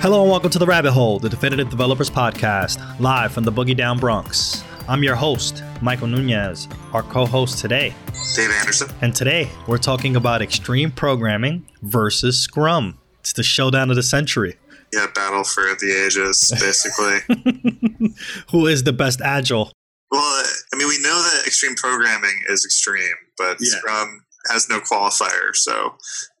Hello 0.00 0.20
and 0.20 0.30
welcome 0.30 0.50
to 0.50 0.58
the 0.58 0.66
Rabbit 0.66 0.92
Hole, 0.92 1.18
the 1.18 1.28
Definitive 1.28 1.70
Developers 1.70 2.10
Podcast, 2.10 2.78
live 3.00 3.32
from 3.32 3.44
the 3.44 3.50
Boogie 3.50 3.76
Down 3.76 3.98
Bronx. 3.98 4.62
I'm 4.86 5.02
your 5.02 5.16
host, 5.16 5.64
Michael 5.80 6.06
Nunez, 6.06 6.68
our 6.92 7.02
co 7.02 7.24
host 7.24 7.58
today. 7.58 7.94
Dave 8.36 8.50
Anderson. 8.60 8.88
And 9.00 9.14
today 9.14 9.48
we're 9.66 9.78
talking 9.78 10.14
about 10.14 10.42
extreme 10.42 10.92
programming 10.92 11.66
versus 11.82 12.38
Scrum. 12.38 12.98
It's 13.20 13.32
the 13.32 13.42
showdown 13.42 13.88
of 13.88 13.96
the 13.96 14.02
century. 14.02 14.56
Yeah, 14.92 15.06
battle 15.14 15.44
for 15.44 15.62
the 15.62 16.04
ages, 16.04 16.52
basically. 16.60 18.14
Who 18.50 18.66
is 18.66 18.84
the 18.84 18.92
best 18.92 19.22
agile? 19.22 19.72
Well, 20.10 20.20
I 20.22 20.76
mean, 20.76 20.88
we 20.88 20.98
know 21.00 21.22
that 21.22 21.44
extreme 21.46 21.74
programming 21.74 22.42
is 22.48 22.64
extreme, 22.64 23.16
but 23.38 23.56
yeah. 23.60 23.70
Scrum 23.70 24.26
has 24.50 24.68
no 24.68 24.78
qualifier, 24.80 25.54
so 25.54 25.94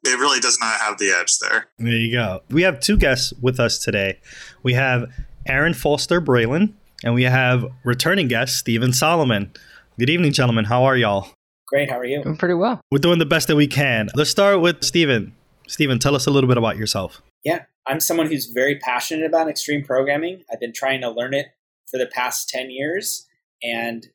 it 0.06 0.18
really 0.18 0.40
does 0.40 0.58
not 0.60 0.80
have 0.80 0.98
the 0.98 1.10
edge 1.10 1.38
there. 1.38 1.66
There 1.78 1.88
you 1.88 2.12
go. 2.12 2.42
We 2.50 2.62
have 2.62 2.80
two 2.80 2.96
guests 2.96 3.32
with 3.40 3.58
us 3.60 3.78
today. 3.78 4.20
We 4.62 4.74
have 4.74 5.10
Aaron 5.46 5.74
Foster 5.74 6.20
Braylin, 6.20 6.72
and 7.04 7.14
we 7.14 7.24
have 7.24 7.66
returning 7.84 8.28
guest 8.28 8.56
Stephen 8.56 8.92
Solomon. 8.92 9.52
Good 9.98 10.10
evening, 10.10 10.32
gentlemen. 10.32 10.66
How 10.66 10.84
are 10.84 10.96
y'all? 10.96 11.30
Great. 11.68 11.90
How 11.90 11.98
are 11.98 12.04
you? 12.04 12.22
Doing 12.22 12.36
pretty 12.36 12.54
well. 12.54 12.80
We're 12.90 12.98
doing 12.98 13.18
the 13.18 13.26
best 13.26 13.48
that 13.48 13.56
we 13.56 13.66
can. 13.66 14.08
Let's 14.14 14.30
start 14.30 14.60
with 14.60 14.84
Stephen. 14.84 15.34
Stephen, 15.66 15.98
tell 15.98 16.14
us 16.14 16.26
a 16.26 16.30
little 16.30 16.48
bit 16.48 16.58
about 16.58 16.76
yourself. 16.76 17.22
Yeah, 17.44 17.64
I'm 17.86 18.00
someone 18.00 18.26
who's 18.26 18.46
very 18.46 18.78
passionate 18.78 19.26
about 19.26 19.48
extreme 19.48 19.84
programming. 19.84 20.42
I've 20.52 20.60
been 20.60 20.72
trying 20.72 21.00
to 21.00 21.10
learn 21.10 21.34
it 21.34 21.46
for 21.90 21.98
the 21.98 22.06
past 22.06 22.48
10 22.48 22.70
years. 22.70 23.26
And 23.62 24.06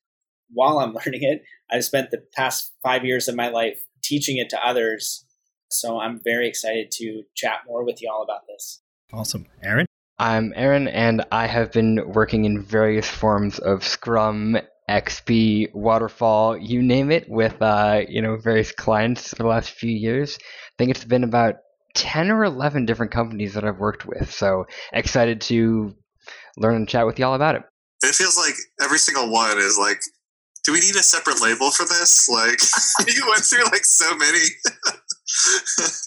while 0.53 0.79
I'm 0.79 0.93
learning 1.05 1.23
it, 1.23 1.43
I've 1.69 1.83
spent 1.83 2.11
the 2.11 2.23
past 2.35 2.71
five 2.83 3.05
years 3.05 3.27
of 3.27 3.35
my 3.35 3.49
life 3.49 3.83
teaching 4.03 4.37
it 4.37 4.49
to 4.49 4.65
others. 4.65 5.25
So 5.71 5.99
I'm 5.99 6.19
very 6.23 6.47
excited 6.47 6.91
to 6.93 7.23
chat 7.35 7.61
more 7.67 7.85
with 7.85 8.01
you 8.01 8.11
all 8.13 8.23
about 8.23 8.41
this. 8.47 8.81
Awesome. 9.13 9.45
Aaron? 9.63 9.85
I'm 10.19 10.53
Aaron, 10.55 10.87
and 10.87 11.25
I 11.31 11.47
have 11.47 11.71
been 11.71 11.99
working 12.13 12.45
in 12.45 12.61
various 12.61 13.09
forms 13.09 13.57
of 13.57 13.83
Scrum, 13.83 14.57
XP, 14.89 15.73
Waterfall, 15.73 16.57
you 16.57 16.83
name 16.83 17.09
it, 17.09 17.27
with 17.27 17.59
uh, 17.61 18.01
you 18.07 18.21
know 18.21 18.37
various 18.37 18.71
clients 18.71 19.29
for 19.29 19.43
the 19.43 19.49
last 19.49 19.71
few 19.71 19.91
years. 19.91 20.37
I 20.39 20.71
think 20.77 20.91
it's 20.91 21.05
been 21.05 21.23
about 21.23 21.55
ten 21.95 22.29
or 22.29 22.43
eleven 22.43 22.85
different 22.85 23.11
companies 23.11 23.55
that 23.55 23.63
I've 23.63 23.79
worked 23.79 24.05
with. 24.05 24.31
So 24.31 24.65
excited 24.93 25.41
to 25.41 25.95
learn 26.57 26.75
and 26.75 26.87
chat 26.87 27.07
with 27.07 27.17
y'all 27.17 27.33
about 27.33 27.55
it. 27.55 27.63
It 28.03 28.13
feels 28.13 28.37
like 28.37 28.55
every 28.79 28.99
single 28.99 29.31
one 29.31 29.57
is 29.57 29.77
like 29.79 30.01
do 30.63 30.73
we 30.73 30.79
need 30.79 30.95
a 30.95 31.03
separate 31.03 31.41
label 31.41 31.71
for 31.71 31.85
this? 31.85 32.29
Like, 32.29 32.59
you 33.15 33.27
went 33.27 33.43
through 33.43 33.65
like 33.65 33.85
so 33.85 34.15
many. 34.15 34.39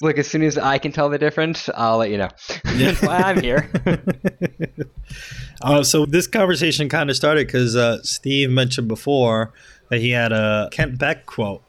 Look, 0.02 0.18
as 0.18 0.26
soon 0.26 0.42
as 0.42 0.58
I 0.58 0.78
can 0.78 0.92
tell 0.92 1.08
the 1.08 1.18
difference, 1.18 1.68
I'll 1.74 1.98
let 1.98 2.10
you 2.10 2.18
know. 2.18 2.28
That's 2.64 3.02
why 3.02 3.18
I'm 3.18 3.40
here. 3.40 3.70
uh, 5.62 5.82
so 5.82 6.06
this 6.06 6.26
conversation 6.26 6.88
kind 6.88 7.10
of 7.10 7.16
started 7.16 7.46
because 7.46 7.76
uh, 7.76 8.02
Steve 8.02 8.50
mentioned 8.50 8.88
before 8.88 9.52
that 9.90 10.00
he 10.00 10.10
had 10.10 10.32
a 10.32 10.68
Kent 10.72 10.98
Beck 10.98 11.26
quote 11.26 11.62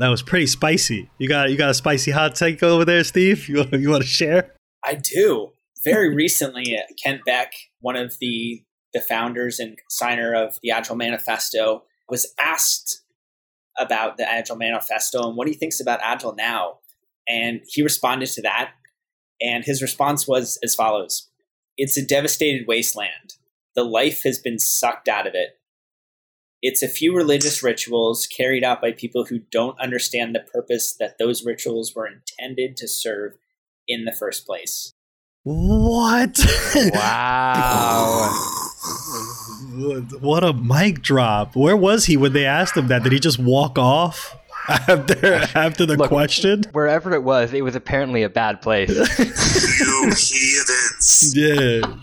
that 0.00 0.08
was 0.08 0.22
pretty 0.22 0.46
spicy. 0.46 1.10
You 1.18 1.28
got 1.28 1.50
you 1.50 1.58
got 1.58 1.68
a 1.68 1.74
spicy 1.74 2.10
hot 2.10 2.34
take 2.34 2.62
over 2.62 2.86
there, 2.86 3.04
Steve. 3.04 3.48
You 3.48 3.66
you 3.72 3.90
want 3.90 4.02
to 4.02 4.08
share? 4.08 4.54
I 4.82 4.94
do. 4.94 5.50
Very 5.84 6.14
recently, 6.14 6.74
uh, 6.74 6.82
Kent 7.02 7.20
Beck, 7.26 7.52
one 7.80 7.96
of 7.96 8.16
the 8.18 8.62
the 8.94 9.00
founders 9.02 9.58
and 9.58 9.78
signer 9.90 10.34
of 10.34 10.56
the 10.62 10.70
Agile 10.70 10.96
Manifesto, 10.96 11.82
was 12.08 12.32
asked 12.42 13.02
about 13.78 14.16
the 14.16 14.30
Agile 14.30 14.56
Manifesto 14.56 15.28
and 15.28 15.36
what 15.36 15.48
he 15.48 15.54
thinks 15.54 15.80
about 15.80 16.00
Agile 16.02 16.34
now. 16.34 16.78
And 17.28 17.60
he 17.66 17.82
responded 17.82 18.28
to 18.30 18.42
that. 18.42 18.72
And 19.40 19.64
his 19.64 19.82
response 19.82 20.28
was 20.28 20.58
as 20.62 20.74
follows 20.74 21.28
It's 21.76 21.96
a 21.96 22.06
devastated 22.06 22.66
wasteland. 22.66 23.34
The 23.74 23.84
life 23.84 24.22
has 24.24 24.38
been 24.38 24.58
sucked 24.58 25.08
out 25.08 25.26
of 25.26 25.34
it. 25.34 25.60
It's 26.62 26.82
a 26.82 26.88
few 26.88 27.16
religious 27.16 27.62
rituals 27.62 28.26
carried 28.26 28.64
out 28.64 28.82
by 28.82 28.92
people 28.92 29.24
who 29.24 29.38
don't 29.50 29.80
understand 29.80 30.34
the 30.34 30.40
purpose 30.40 30.94
that 31.00 31.16
those 31.18 31.44
rituals 31.44 31.94
were 31.94 32.06
intended 32.06 32.76
to 32.78 32.88
serve 32.88 33.32
in 33.88 34.04
the 34.04 34.12
first 34.12 34.46
place. 34.46 34.92
What? 35.42 36.38
Wow. 36.92 38.28
what 40.20 40.44
a 40.44 40.52
mic 40.52 41.00
drop. 41.00 41.56
Where 41.56 41.76
was 41.76 42.04
he 42.04 42.18
when 42.18 42.34
they 42.34 42.44
asked 42.44 42.76
him 42.76 42.88
that? 42.88 43.04
Did 43.04 43.12
he 43.12 43.20
just 43.20 43.38
walk 43.38 43.78
off 43.78 44.36
after 44.68 45.34
after 45.54 45.86
the 45.86 45.96
Look, 45.96 46.08
question? 46.08 46.62
Wherever 46.72 47.14
it 47.14 47.22
was, 47.22 47.52
it 47.52 47.62
was 47.62 47.74
apparently 47.74 48.22
a 48.22 48.28
bad 48.28 48.62
place. 48.62 48.88
you 49.18 50.12
heathens. 50.16 51.32
Yeah. 51.34 51.96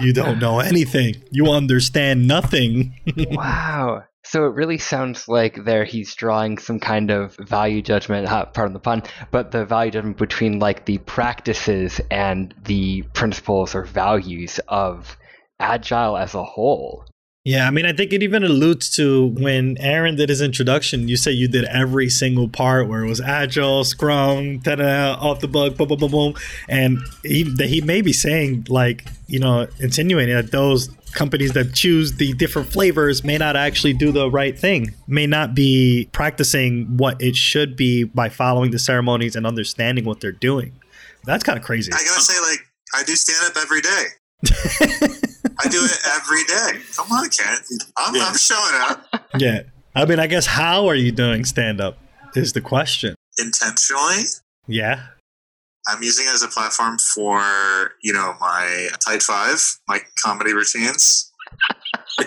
You 0.00 0.12
don't 0.12 0.38
know 0.38 0.60
anything. 0.60 1.16
You 1.30 1.50
understand 1.50 2.26
nothing. 2.26 2.94
wow. 3.30 4.04
So 4.26 4.46
it 4.46 4.54
really 4.54 4.78
sounds 4.78 5.28
like 5.28 5.64
there 5.64 5.84
he's 5.84 6.14
drawing 6.14 6.58
some 6.58 6.80
kind 6.80 7.10
of 7.10 7.36
value 7.36 7.82
judgment, 7.82 8.26
pardon 8.26 8.72
the 8.72 8.80
pun, 8.80 9.02
but 9.30 9.50
the 9.50 9.66
value 9.66 9.92
judgment 9.92 10.16
between 10.16 10.58
like 10.58 10.86
the 10.86 10.98
practices 10.98 12.00
and 12.10 12.54
the 12.64 13.02
principles 13.12 13.74
or 13.74 13.84
values 13.84 14.58
of 14.66 15.16
agile 15.60 16.16
as 16.16 16.34
a 16.34 16.42
whole. 16.42 17.04
Yeah, 17.44 17.66
I 17.66 17.70
mean, 17.70 17.84
I 17.84 17.92
think 17.92 18.14
it 18.14 18.22
even 18.22 18.42
alludes 18.42 18.88
to 18.96 19.26
when 19.26 19.76
Aaron 19.78 20.16
did 20.16 20.30
his 20.30 20.40
introduction. 20.40 21.08
You 21.08 21.18
say 21.18 21.30
you 21.30 21.46
did 21.46 21.64
every 21.64 22.08
single 22.08 22.48
part 22.48 22.88
where 22.88 23.04
it 23.04 23.08
was 23.08 23.20
agile, 23.20 23.84
scrum, 23.84 24.60
ta-da, 24.60 25.12
off 25.20 25.40
the 25.40 25.48
bug, 25.48 25.76
boom, 25.76 25.88
boom, 25.88 25.98
boom, 25.98 26.10
boom, 26.10 26.34
and 26.70 27.00
he 27.22 27.44
he 27.66 27.82
may 27.82 28.00
be 28.00 28.14
saying 28.14 28.66
like 28.70 29.04
you 29.26 29.38
know 29.38 29.66
insinuating 29.78 30.34
that 30.34 30.52
those 30.52 30.88
companies 31.12 31.52
that 31.52 31.74
choose 31.74 32.14
the 32.14 32.32
different 32.32 32.72
flavors 32.72 33.22
may 33.22 33.36
not 33.36 33.56
actually 33.56 33.92
do 33.92 34.10
the 34.10 34.30
right 34.30 34.58
thing, 34.58 34.94
may 35.06 35.26
not 35.26 35.54
be 35.54 36.08
practicing 36.12 36.96
what 36.96 37.20
it 37.20 37.36
should 37.36 37.76
be 37.76 38.04
by 38.04 38.30
following 38.30 38.70
the 38.70 38.78
ceremonies 38.78 39.36
and 39.36 39.46
understanding 39.46 40.06
what 40.06 40.18
they're 40.18 40.32
doing. 40.32 40.72
That's 41.24 41.44
kind 41.44 41.58
of 41.58 41.64
crazy. 41.64 41.92
I 41.92 41.96
gotta 41.96 42.22
say, 42.22 42.40
like, 42.40 42.60
I 42.94 43.04
do 43.04 43.14
stand 43.14 43.50
up 43.50 43.62
every 43.62 43.82
day. 43.82 44.04
I 45.60 45.68
do 45.68 45.84
it 45.84 45.98
every 46.16 46.44
day. 46.44 46.84
Come 46.96 47.10
on, 47.12 47.28
Kent. 47.28 47.60
I'm, 47.96 48.14
yeah. 48.14 48.26
I'm 48.26 48.36
showing 48.36 48.74
up. 48.90 49.28
Yeah. 49.38 49.62
I 49.94 50.04
mean, 50.04 50.18
I 50.18 50.26
guess 50.26 50.46
how 50.46 50.86
are 50.88 50.94
you 50.94 51.12
doing 51.12 51.44
stand 51.44 51.80
up 51.80 51.98
is 52.34 52.52
the 52.52 52.60
question. 52.60 53.14
Intentionally? 53.38 54.24
Yeah. 54.66 55.06
I'm 55.86 56.02
using 56.02 56.26
it 56.26 56.34
as 56.34 56.42
a 56.42 56.48
platform 56.48 56.98
for, 56.98 57.40
you 58.02 58.12
know, 58.12 58.34
my 58.40 58.88
Tight 59.04 59.22
Five, 59.22 59.60
my 59.86 60.00
comedy 60.22 60.52
routines. 60.52 61.30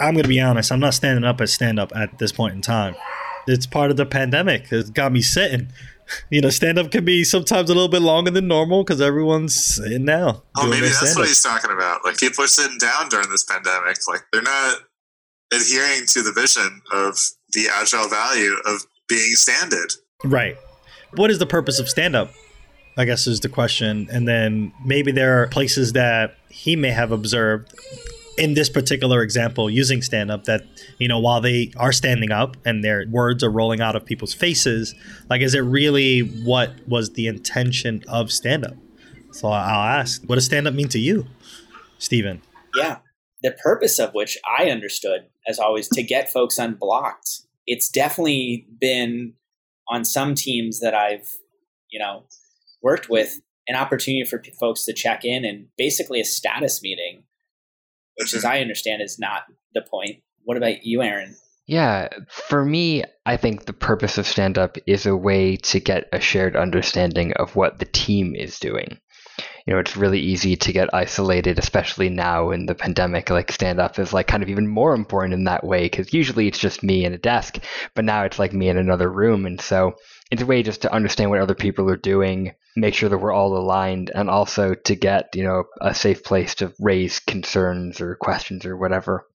I'm 0.00 0.14
going 0.14 0.22
to 0.22 0.28
be 0.28 0.40
honest. 0.40 0.72
I'm 0.72 0.80
not 0.80 0.94
standing 0.94 1.24
up 1.24 1.40
as 1.40 1.52
stand 1.52 1.78
up 1.78 1.92
at 1.94 2.18
this 2.18 2.32
point 2.32 2.54
in 2.54 2.62
time. 2.62 2.96
It's 3.46 3.66
part 3.66 3.90
of 3.90 3.96
the 3.96 4.06
pandemic. 4.06 4.66
It's 4.70 4.90
got 4.90 5.12
me 5.12 5.22
sitting 5.22 5.72
you 6.30 6.40
know, 6.40 6.50
stand 6.50 6.78
up 6.78 6.90
can 6.90 7.04
be 7.04 7.24
sometimes 7.24 7.70
a 7.70 7.74
little 7.74 7.88
bit 7.88 8.02
longer 8.02 8.30
than 8.30 8.48
normal 8.48 8.84
because 8.84 9.00
everyone's 9.00 9.54
sitting 9.54 10.04
now. 10.04 10.42
Oh, 10.56 10.68
maybe 10.68 10.82
that's 10.82 10.98
stand-up. 10.98 11.18
what 11.18 11.28
he's 11.28 11.42
talking 11.42 11.70
about. 11.70 12.04
Like 12.04 12.18
people 12.18 12.44
are 12.44 12.48
sitting 12.48 12.78
down 12.78 13.08
during 13.08 13.28
this 13.30 13.44
pandemic. 13.44 13.96
Like 14.08 14.22
they're 14.32 14.42
not 14.42 14.78
adhering 15.52 16.06
to 16.08 16.22
the 16.22 16.32
vision 16.32 16.82
of 16.92 17.18
the 17.52 17.68
agile 17.72 18.08
value 18.08 18.56
of 18.66 18.86
being 19.08 19.34
standard. 19.34 19.92
Right. 20.24 20.56
What 21.14 21.30
is 21.30 21.38
the 21.38 21.46
purpose 21.46 21.78
of 21.78 21.88
stand 21.88 22.14
up? 22.14 22.30
I 22.96 23.04
guess 23.04 23.26
is 23.26 23.40
the 23.40 23.48
question. 23.48 24.08
And 24.12 24.28
then 24.28 24.72
maybe 24.84 25.12
there 25.12 25.42
are 25.42 25.48
places 25.48 25.92
that 25.94 26.36
he 26.48 26.76
may 26.76 26.90
have 26.90 27.12
observed 27.12 27.74
in 28.40 28.54
this 28.54 28.70
particular 28.70 29.22
example 29.22 29.68
using 29.68 30.00
stand 30.00 30.30
up 30.30 30.44
that 30.44 30.62
you 30.98 31.06
know 31.06 31.18
while 31.18 31.42
they 31.42 31.70
are 31.76 31.92
standing 31.92 32.32
up 32.32 32.56
and 32.64 32.82
their 32.82 33.04
words 33.10 33.44
are 33.44 33.50
rolling 33.50 33.82
out 33.82 33.94
of 33.94 34.04
people's 34.04 34.32
faces 34.32 34.94
like 35.28 35.42
is 35.42 35.54
it 35.54 35.60
really 35.60 36.20
what 36.20 36.72
was 36.88 37.12
the 37.12 37.26
intention 37.26 38.02
of 38.08 38.32
stand 38.32 38.64
up 38.64 38.74
so 39.30 39.48
i'll 39.48 39.98
ask 39.98 40.22
what 40.24 40.36
does 40.36 40.46
stand 40.46 40.66
up 40.66 40.72
mean 40.72 40.88
to 40.88 40.98
you 40.98 41.26
stephen 41.98 42.40
yeah. 42.76 42.98
The 43.42 43.52
purpose 43.62 43.98
of 43.98 44.14
which 44.14 44.38
i 44.58 44.70
understood 44.70 45.26
as 45.46 45.58
always 45.58 45.88
to 45.88 46.02
get 46.02 46.30
folks 46.30 46.58
unblocked. 46.58 47.42
It's 47.66 47.88
definitely 47.88 48.66
been 48.80 49.34
on 49.88 50.04
some 50.04 50.34
teams 50.34 50.80
that 50.80 50.94
i've 50.94 51.28
you 51.90 51.98
know 51.98 52.24
worked 52.82 53.10
with 53.10 53.40
an 53.68 53.76
opportunity 53.76 54.24
for 54.24 54.42
folks 54.58 54.84
to 54.86 54.92
check 54.92 55.24
in 55.24 55.44
and 55.44 55.66
basically 55.76 56.20
a 56.20 56.24
status 56.24 56.82
meeting 56.82 57.24
which, 58.20 58.34
as 58.34 58.44
I 58.44 58.60
understand, 58.60 59.00
is 59.02 59.18
not 59.18 59.42
the 59.74 59.80
point. 59.80 60.22
What 60.44 60.58
about 60.58 60.84
you, 60.84 61.02
Aaron? 61.02 61.34
Yeah, 61.66 62.08
for 62.28 62.64
me, 62.64 63.04
I 63.24 63.36
think 63.36 63.64
the 63.64 63.72
purpose 63.72 64.18
of 64.18 64.26
stand 64.26 64.58
up 64.58 64.76
is 64.86 65.06
a 65.06 65.16
way 65.16 65.56
to 65.56 65.80
get 65.80 66.08
a 66.12 66.20
shared 66.20 66.56
understanding 66.56 67.32
of 67.34 67.56
what 67.56 67.78
the 67.78 67.84
team 67.86 68.34
is 68.34 68.58
doing. 68.58 68.98
You 69.66 69.72
know, 69.74 69.78
it's 69.78 69.96
really 69.96 70.18
easy 70.18 70.56
to 70.56 70.72
get 70.72 70.92
isolated, 70.92 71.58
especially 71.58 72.08
now 72.08 72.50
in 72.50 72.66
the 72.66 72.74
pandemic. 72.74 73.30
Like, 73.30 73.52
stand 73.52 73.78
up 73.78 73.98
is 73.98 74.12
like 74.12 74.26
kind 74.26 74.42
of 74.42 74.48
even 74.48 74.66
more 74.66 74.94
important 74.94 75.32
in 75.32 75.44
that 75.44 75.64
way 75.64 75.84
because 75.84 76.12
usually 76.12 76.48
it's 76.48 76.58
just 76.58 76.82
me 76.82 77.04
and 77.04 77.14
a 77.14 77.18
desk, 77.18 77.58
but 77.94 78.04
now 78.04 78.24
it's 78.24 78.38
like 78.38 78.52
me 78.52 78.68
in 78.68 78.76
another 78.76 79.10
room. 79.10 79.46
And 79.46 79.60
so 79.60 79.94
it's 80.30 80.42
a 80.42 80.46
way 80.46 80.62
just 80.62 80.82
to 80.82 80.92
understand 80.92 81.30
what 81.30 81.40
other 81.40 81.54
people 81.54 81.90
are 81.90 81.96
doing, 81.96 82.54
make 82.76 82.94
sure 82.94 83.08
that 83.08 83.18
we're 83.18 83.32
all 83.32 83.56
aligned, 83.56 84.10
and 84.14 84.30
also 84.30 84.74
to 84.74 84.94
get 84.94 85.30
you 85.34 85.44
know 85.44 85.64
a 85.80 85.94
safe 85.94 86.22
place 86.22 86.54
to 86.56 86.72
raise 86.78 87.20
concerns 87.20 88.00
or 88.00 88.16
questions 88.16 88.64
or 88.64 88.76
whatever. 88.76 89.26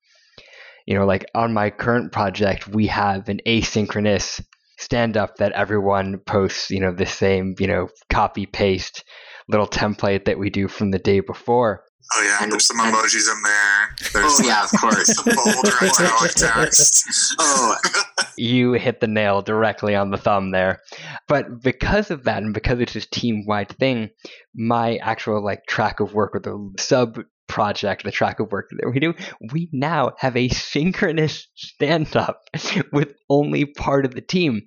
You 0.86 0.96
know, 0.96 1.06
like 1.06 1.26
on 1.34 1.54
my 1.54 1.72
current 1.72 2.12
project, 2.12 2.68
we 2.68 2.88
have 2.88 3.28
an 3.28 3.42
asynchronous 3.46 4.44
stand 4.78 5.18
up 5.18 5.38
that 5.38 5.54
everyone 5.54 6.20
posts, 6.20 6.70
you 6.70 6.80
know, 6.80 6.92
the 6.92 7.06
same, 7.06 7.56
you 7.60 7.68
know, 7.68 7.90
copy 8.10 8.46
paste 8.46 9.04
little 9.48 9.68
template 9.68 10.26
that 10.26 10.40
we 10.40 10.50
do 10.50 10.68
from 10.68 10.92
the 10.92 11.00
day 11.00 11.20
before. 11.20 11.84
Oh 12.14 12.22
yeah, 12.22 12.38
And- 12.42 12.52
there's 12.52 12.66
some 12.66 12.80
and- 12.80 12.94
emojis 12.96 13.32
in 13.32 13.42
there. 13.44 13.96
There's 14.14 14.40
Oh 14.40 14.44
yeah, 14.46 14.64
of 14.64 14.72
course. 14.80 15.16
some 15.16 15.26
bold 15.36 15.66
or 15.68 15.88
italic 15.88 16.32
text. 16.36 17.36
Oh, 17.40 17.76
You 18.38 18.74
hit 18.74 19.00
the 19.00 19.08
nail 19.08 19.42
directly 19.42 19.96
on 19.96 20.12
the 20.12 20.18
thumb 20.18 20.52
there. 20.52 20.82
But 21.28 21.62
because 21.64 22.12
of 22.12 22.26
that, 22.26 22.44
and 22.44 22.54
because 22.54 22.80
it's 22.80 22.94
this 22.94 23.08
team 23.08 23.46
wide 23.48 23.70
thing, 23.70 24.10
my 24.54 24.98
actual 24.98 25.44
like 25.44 25.66
track 25.68 26.00
of 26.00 26.14
work 26.14 26.36
or 26.36 26.40
the 26.42 26.74
sub 26.82 27.20
project, 27.48 28.04
the 28.04 28.12
track 28.12 28.40
of 28.40 28.52
work 28.52 28.68
that 28.72 28.90
we 28.92 29.00
do, 29.00 29.14
we 29.54 29.70
now 29.72 30.12
have 30.18 30.36
a 30.36 30.50
synchronous 30.50 31.48
stand 31.56 32.16
up 32.16 32.42
with 32.92 33.14
only 33.30 33.66
part 33.66 34.06
of 34.06 34.14
the 34.16 34.22
team 34.22 34.64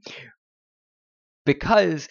because 1.45 2.09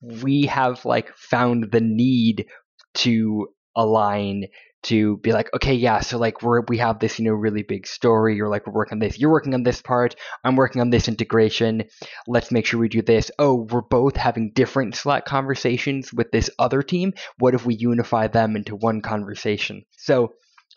we 0.00 0.42
have 0.46 0.84
like 0.84 1.14
found 1.16 1.70
the 1.72 1.80
need 1.80 2.46
to 2.94 3.48
align 3.76 4.46
to 4.84 5.16
be 5.18 5.32
like 5.32 5.52
okay 5.54 5.74
yeah 5.74 6.00
so 6.00 6.18
like 6.18 6.42
we're 6.42 6.60
we 6.68 6.78
have 6.78 6.98
this 6.98 7.18
you 7.18 7.24
know 7.24 7.32
really 7.32 7.62
big 7.62 7.86
story 7.86 8.36
You're 8.36 8.50
like 8.50 8.66
we're 8.66 8.74
working 8.74 8.96
on 8.96 8.98
this 8.98 9.18
you're 9.18 9.30
working 9.30 9.54
on 9.54 9.62
this 9.62 9.80
part 9.80 10.14
i'm 10.44 10.56
working 10.56 10.82
on 10.82 10.90
this 10.90 11.08
integration 11.08 11.84
let's 12.26 12.52
make 12.52 12.66
sure 12.66 12.78
we 12.78 12.88
do 12.88 13.02
this. 13.02 13.30
Oh 13.38 13.66
we're 13.70 13.80
both 13.80 14.16
having 14.16 14.52
different 14.52 14.94
slack 14.94 15.24
conversations 15.24 16.12
with 16.12 16.30
this 16.30 16.50
other 16.58 16.82
team 16.82 17.14
what 17.38 17.54
if 17.54 17.64
we 17.64 17.74
unify 17.74 18.28
them 18.28 18.56
into 18.56 18.76
one 18.76 19.00
conversation? 19.00 19.84
So 19.92 20.34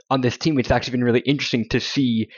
on 0.10 0.22
this 0.22 0.38
team 0.38 0.58
it's 0.58 0.72
actually 0.72 0.92
been 0.92 1.04
really 1.04 1.20
interesting 1.22 1.68
to 1.70 1.80
see 1.80 2.30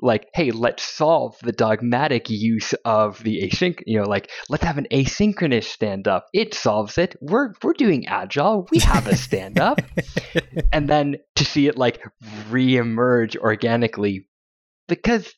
like 0.00 0.28
hey 0.34 0.50
let's 0.50 0.82
solve 0.82 1.36
the 1.42 1.52
dogmatic 1.52 2.30
use 2.30 2.72
of 2.84 3.22
the 3.22 3.42
async 3.42 3.82
you 3.86 3.98
know 3.98 4.08
like 4.08 4.30
let's 4.48 4.64
have 4.64 4.78
an 4.78 4.86
asynchronous 4.90 5.64
stand 5.64 6.08
up 6.08 6.26
it 6.32 6.54
solves 6.54 6.98
it 6.98 7.16
we're 7.20 7.52
we're 7.62 7.72
doing 7.72 8.06
agile 8.06 8.66
we 8.70 8.78
have 8.80 9.06
a 9.06 9.16
stand 9.16 9.58
up 9.58 9.80
and 10.72 10.88
then 10.88 11.16
to 11.36 11.44
see 11.44 11.66
it 11.66 11.76
like 11.76 12.02
reemerge 12.48 13.36
organically 13.36 14.26
because 14.88 15.34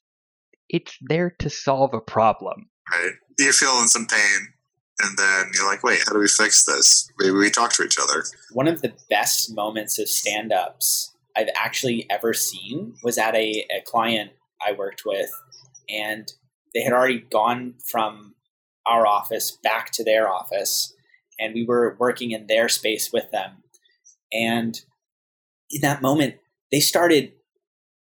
it's 0.68 0.96
there 1.08 1.34
to 1.38 1.50
solve 1.50 1.92
a 1.94 2.00
problem 2.00 2.68
right? 2.92 3.12
You're 3.38 3.52
feeling 3.52 3.86
some 3.86 4.06
pain, 4.06 4.48
and 5.00 5.16
then 5.16 5.50
you're 5.54 5.66
like, 5.66 5.82
"Wait, 5.82 6.00
how 6.06 6.12
do 6.12 6.18
we 6.18 6.28
fix 6.28 6.64
this?" 6.64 7.08
Maybe 7.18 7.32
we 7.32 7.50
talk 7.50 7.72
to 7.74 7.82
each 7.82 7.98
other. 8.00 8.24
One 8.52 8.68
of 8.68 8.82
the 8.82 8.92
best 9.10 9.54
moments 9.54 9.98
of 9.98 10.08
stand 10.08 10.52
ups 10.52 11.14
I've 11.36 11.48
actually 11.56 12.06
ever 12.10 12.34
seen 12.34 12.94
was 13.02 13.18
at 13.18 13.34
a, 13.34 13.66
a 13.70 13.82
client 13.84 14.32
I 14.66 14.72
worked 14.72 15.02
with, 15.04 15.30
and 15.88 16.30
they 16.74 16.82
had 16.82 16.92
already 16.92 17.20
gone 17.20 17.74
from 17.90 18.34
our 18.86 19.06
office 19.06 19.58
back 19.62 19.92
to 19.92 20.04
their 20.04 20.28
office, 20.28 20.94
and 21.38 21.54
we 21.54 21.64
were 21.64 21.96
working 21.98 22.32
in 22.32 22.46
their 22.46 22.68
space 22.68 23.10
with 23.12 23.30
them. 23.30 23.62
And 24.32 24.80
in 25.70 25.80
that 25.82 26.02
moment, 26.02 26.36
they 26.70 26.80
started 26.80 27.32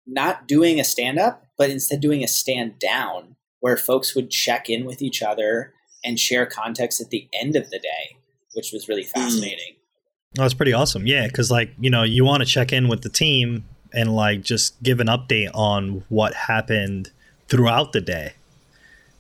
not 0.06 0.48
doing 0.48 0.80
a 0.80 0.83
stand 0.83 1.19
up, 1.19 1.45
but 1.57 1.69
instead 1.69 2.00
doing 2.00 2.24
a 2.24 2.27
stand 2.27 2.80
down 2.80 3.36
where 3.59 3.77
folks 3.77 4.15
would 4.15 4.31
check 4.31 4.69
in 4.69 4.86
with 4.86 5.01
each 5.01 5.21
other 5.21 5.74
and 6.03 6.19
share 6.19 6.45
context 6.45 7.00
at 7.00 7.09
the 7.09 7.27
end 7.39 7.56
of 7.56 7.69
the 7.69 7.80
day, 7.80 8.18
which 8.53 8.71
was 8.71 8.88
really 8.88 9.03
hmm. 9.03 9.21
fascinating. 9.21 9.75
Oh, 10.38 10.44
that's 10.44 10.53
pretty 10.53 10.74
awesome. 10.74 11.06
Yeah, 11.06 11.27
because 11.27 11.51
like 11.51 11.71
you 11.80 11.89
know, 11.89 12.03
you 12.03 12.24
want 12.24 12.42
to 12.42 12.45
check 12.45 12.71
in 12.71 12.88
with 12.88 13.01
the 13.01 13.09
team 13.09 13.65
and 13.94 14.16
like 14.16 14.42
just 14.42 14.82
give 14.82 15.00
an 15.00 15.08
update 15.08 15.50
on 15.54 16.04
what 16.10 16.34
happened 16.34 17.12
throughout 17.48 17.94
the 17.94 18.02
day. 18.02 18.34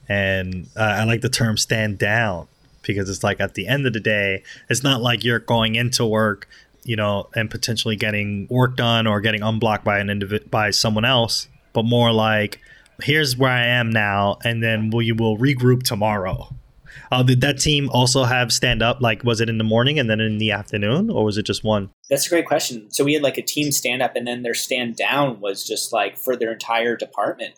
And 0.07 0.67
uh, 0.75 0.95
I 0.99 1.03
like 1.05 1.21
the 1.21 1.29
term 1.29 1.57
"stand 1.57 1.97
down" 1.97 2.47
because 2.81 3.09
it's 3.09 3.23
like 3.23 3.39
at 3.39 3.53
the 3.53 3.67
end 3.67 3.85
of 3.85 3.93
the 3.93 3.99
day, 3.99 4.43
it's 4.69 4.83
not 4.83 5.01
like 5.01 5.23
you're 5.23 5.39
going 5.39 5.75
into 5.75 6.05
work, 6.05 6.47
you 6.83 6.95
know, 6.95 7.29
and 7.35 7.49
potentially 7.49 7.95
getting 7.95 8.47
work 8.49 8.75
done 8.75 9.07
or 9.07 9.21
getting 9.21 9.41
unblocked 9.41 9.85
by 9.85 9.99
an 9.99 10.07
individ- 10.07 10.49
by 10.49 10.71
someone 10.71 11.05
else, 11.05 11.47
but 11.73 11.83
more 11.83 12.11
like 12.11 12.59
here's 13.03 13.37
where 13.37 13.51
I 13.51 13.65
am 13.65 13.89
now, 13.89 14.37
and 14.43 14.61
then 14.61 14.89
we 14.89 15.11
will 15.11 15.37
regroup 15.37 15.83
tomorrow. 15.83 16.53
Uh, 17.11 17.23
did 17.23 17.41
that 17.41 17.59
team 17.59 17.89
also 17.89 18.23
have 18.23 18.53
stand 18.53 18.81
up? 18.81 19.01
Like, 19.01 19.23
was 19.23 19.41
it 19.41 19.49
in 19.49 19.57
the 19.57 19.65
morning 19.65 19.99
and 19.99 20.09
then 20.09 20.21
in 20.21 20.37
the 20.37 20.51
afternoon, 20.51 21.09
or 21.09 21.25
was 21.25 21.37
it 21.37 21.45
just 21.45 21.63
one? 21.63 21.89
That's 22.09 22.25
a 22.25 22.29
great 22.29 22.45
question. 22.45 22.89
So 22.89 23.03
we 23.03 23.13
had 23.13 23.21
like 23.21 23.37
a 23.37 23.41
team 23.41 23.71
stand 23.71 24.01
up, 24.01 24.15
and 24.15 24.25
then 24.25 24.43
their 24.43 24.53
stand 24.53 24.95
down 24.95 25.41
was 25.41 25.67
just 25.67 25.91
like 25.91 26.17
for 26.17 26.37
their 26.37 26.53
entire 26.53 26.95
department. 26.95 27.55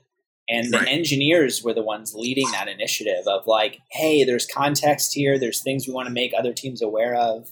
And 0.49 0.73
the 0.73 0.79
Right. 0.79 0.87
engineers 0.89 1.63
were 1.63 1.73
the 1.73 1.83
ones 1.83 2.13
leading 2.13 2.51
that 2.51 2.67
initiative 2.67 3.27
of 3.27 3.47
like, 3.47 3.79
hey, 3.91 4.23
there's 4.23 4.45
context 4.45 5.13
here, 5.13 5.39
there's 5.39 5.61
things 5.61 5.87
we 5.87 5.93
want 5.93 6.07
to 6.07 6.13
make 6.13 6.33
other 6.37 6.51
teams 6.51 6.81
aware 6.81 7.15
of, 7.15 7.51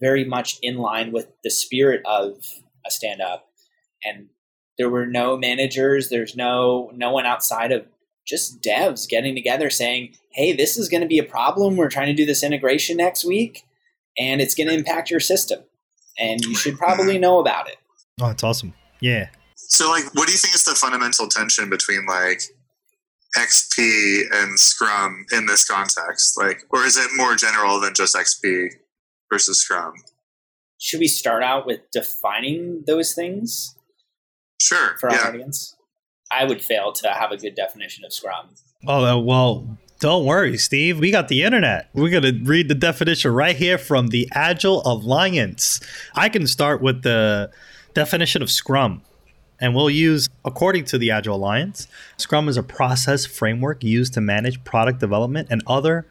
very 0.00 0.24
much 0.24 0.58
in 0.62 0.76
line 0.76 1.10
with 1.10 1.28
the 1.42 1.50
spirit 1.50 2.02
of 2.04 2.36
a 2.86 2.90
stand 2.90 3.20
up. 3.20 3.48
And 4.04 4.28
there 4.78 4.88
were 4.88 5.06
no 5.06 5.36
managers, 5.36 6.08
there's 6.08 6.36
no 6.36 6.92
no 6.94 7.12
one 7.12 7.26
outside 7.26 7.72
of 7.72 7.86
just 8.26 8.62
devs 8.62 9.08
getting 9.08 9.34
together 9.34 9.70
saying, 9.70 10.14
hey, 10.32 10.52
this 10.52 10.78
is 10.78 10.88
going 10.88 11.00
to 11.00 11.06
be 11.06 11.18
a 11.18 11.24
problem. 11.24 11.76
We're 11.76 11.90
trying 11.90 12.06
to 12.06 12.14
do 12.14 12.26
this 12.26 12.42
integration 12.42 12.96
next 12.96 13.24
week, 13.24 13.64
and 14.18 14.40
it's 14.40 14.54
going 14.54 14.68
to 14.68 14.74
impact 14.74 15.10
your 15.10 15.20
system. 15.20 15.60
And 16.18 16.40
you 16.44 16.54
should 16.54 16.78
probably 16.78 17.18
know 17.18 17.40
about 17.40 17.68
it. 17.68 17.76
Oh, 18.20 18.28
that's 18.28 18.44
awesome. 18.44 18.74
Yeah. 19.00 19.28
So, 19.56 19.88
like, 19.90 20.04
what 20.14 20.26
do 20.26 20.32
you 20.32 20.38
think 20.38 20.54
is 20.54 20.64
the 20.64 20.74
fundamental 20.74 21.28
tension 21.28 21.70
between 21.70 22.04
like 22.06 22.42
XP 23.36 24.22
and 24.32 24.58
Scrum 24.58 25.24
in 25.32 25.46
this 25.46 25.64
context? 25.64 26.36
Like, 26.38 26.64
or 26.70 26.84
is 26.84 26.96
it 26.96 27.08
more 27.16 27.34
general 27.36 27.80
than 27.80 27.94
just 27.94 28.14
XP 28.14 28.68
versus 29.32 29.60
Scrum? 29.60 29.94
Should 30.78 31.00
we 31.00 31.08
start 31.08 31.42
out 31.42 31.66
with 31.66 31.80
defining 31.92 32.84
those 32.86 33.14
things 33.14 33.76
Sure. 34.60 34.96
for 34.98 35.10
our 35.10 35.16
yeah. 35.16 35.28
audience? 35.28 35.76
I 36.30 36.44
would 36.44 36.62
fail 36.62 36.92
to 36.92 37.08
have 37.08 37.32
a 37.32 37.36
good 37.36 37.54
definition 37.54 38.04
of 38.04 38.12
Scrum. 38.12 38.50
Oh 38.86 39.04
uh, 39.04 39.18
well, 39.18 39.78
don't 39.98 40.24
worry, 40.24 40.56
Steve. 40.56 40.98
We 40.98 41.10
got 41.10 41.28
the 41.28 41.42
internet. 41.42 41.90
We're 41.92 42.10
gonna 42.10 42.38
read 42.42 42.68
the 42.68 42.74
definition 42.74 43.32
right 43.32 43.56
here 43.56 43.78
from 43.78 44.08
the 44.08 44.28
Agile 44.32 44.82
Alliance. 44.86 45.80
I 46.14 46.28
can 46.28 46.46
start 46.46 46.80
with 46.80 47.02
the 47.02 47.50
definition 47.94 48.42
of 48.42 48.50
Scrum. 48.50 49.02
And 49.62 49.74
we'll 49.74 49.90
use, 49.90 50.30
according 50.42 50.86
to 50.86 50.96
the 50.96 51.10
Agile 51.10 51.36
Alliance, 51.36 51.86
Scrum 52.16 52.48
is 52.48 52.56
a 52.56 52.62
process 52.62 53.26
framework 53.26 53.84
used 53.84 54.14
to 54.14 54.20
manage 54.22 54.64
product 54.64 55.00
development 55.00 55.48
and 55.50 55.62
other 55.66 56.06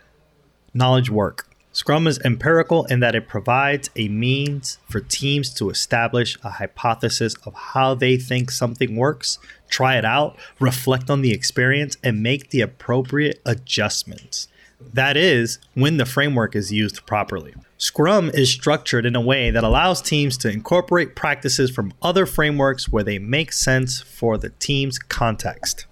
knowledge 0.73 1.09
work. 1.09 1.47
Scrum 1.71 2.07
is 2.07 2.19
empirical 2.25 2.85
in 2.85 2.99
that 2.99 3.15
it 3.15 3.27
provides 3.27 3.89
a 3.95 4.07
means 4.07 4.79
for 4.89 4.99
teams 4.99 5.53
to 5.55 5.69
establish 5.69 6.37
a 6.43 6.49
hypothesis 6.49 7.35
of 7.45 7.53
how 7.53 7.95
they 7.95 8.17
think 8.17 8.51
something 8.51 8.95
works, 8.95 9.39
try 9.69 9.97
it 9.97 10.05
out, 10.05 10.37
reflect 10.59 11.09
on 11.09 11.21
the 11.21 11.31
experience, 11.31 11.97
and 12.03 12.23
make 12.23 12.49
the 12.49 12.61
appropriate 12.61 13.41
adjustments. 13.45 14.47
That 14.93 15.17
is, 15.17 15.59
when 15.73 15.97
the 15.97 16.05
framework 16.05 16.55
is 16.55 16.71
used 16.71 17.05
properly. 17.05 17.53
Scrum 17.77 18.29
is 18.33 18.51
structured 18.51 19.05
in 19.05 19.15
a 19.15 19.21
way 19.21 19.51
that 19.51 19.63
allows 19.63 20.01
teams 20.01 20.37
to 20.39 20.49
incorporate 20.49 21.15
practices 21.15 21.71
from 21.71 21.93
other 22.01 22.25
frameworks 22.25 22.89
where 22.89 23.03
they 23.03 23.19
make 23.19 23.53
sense 23.53 24.01
for 24.01 24.37
the 24.37 24.49
team's 24.49 24.99
context. 24.99 25.85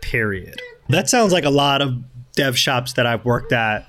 Period. 0.00 0.60
That 0.88 1.08
sounds 1.08 1.32
like 1.32 1.44
a 1.44 1.50
lot 1.50 1.82
of 1.82 2.02
dev 2.32 2.58
shops 2.58 2.94
that 2.94 3.06
I've 3.06 3.24
worked 3.24 3.52
at. 3.52 3.86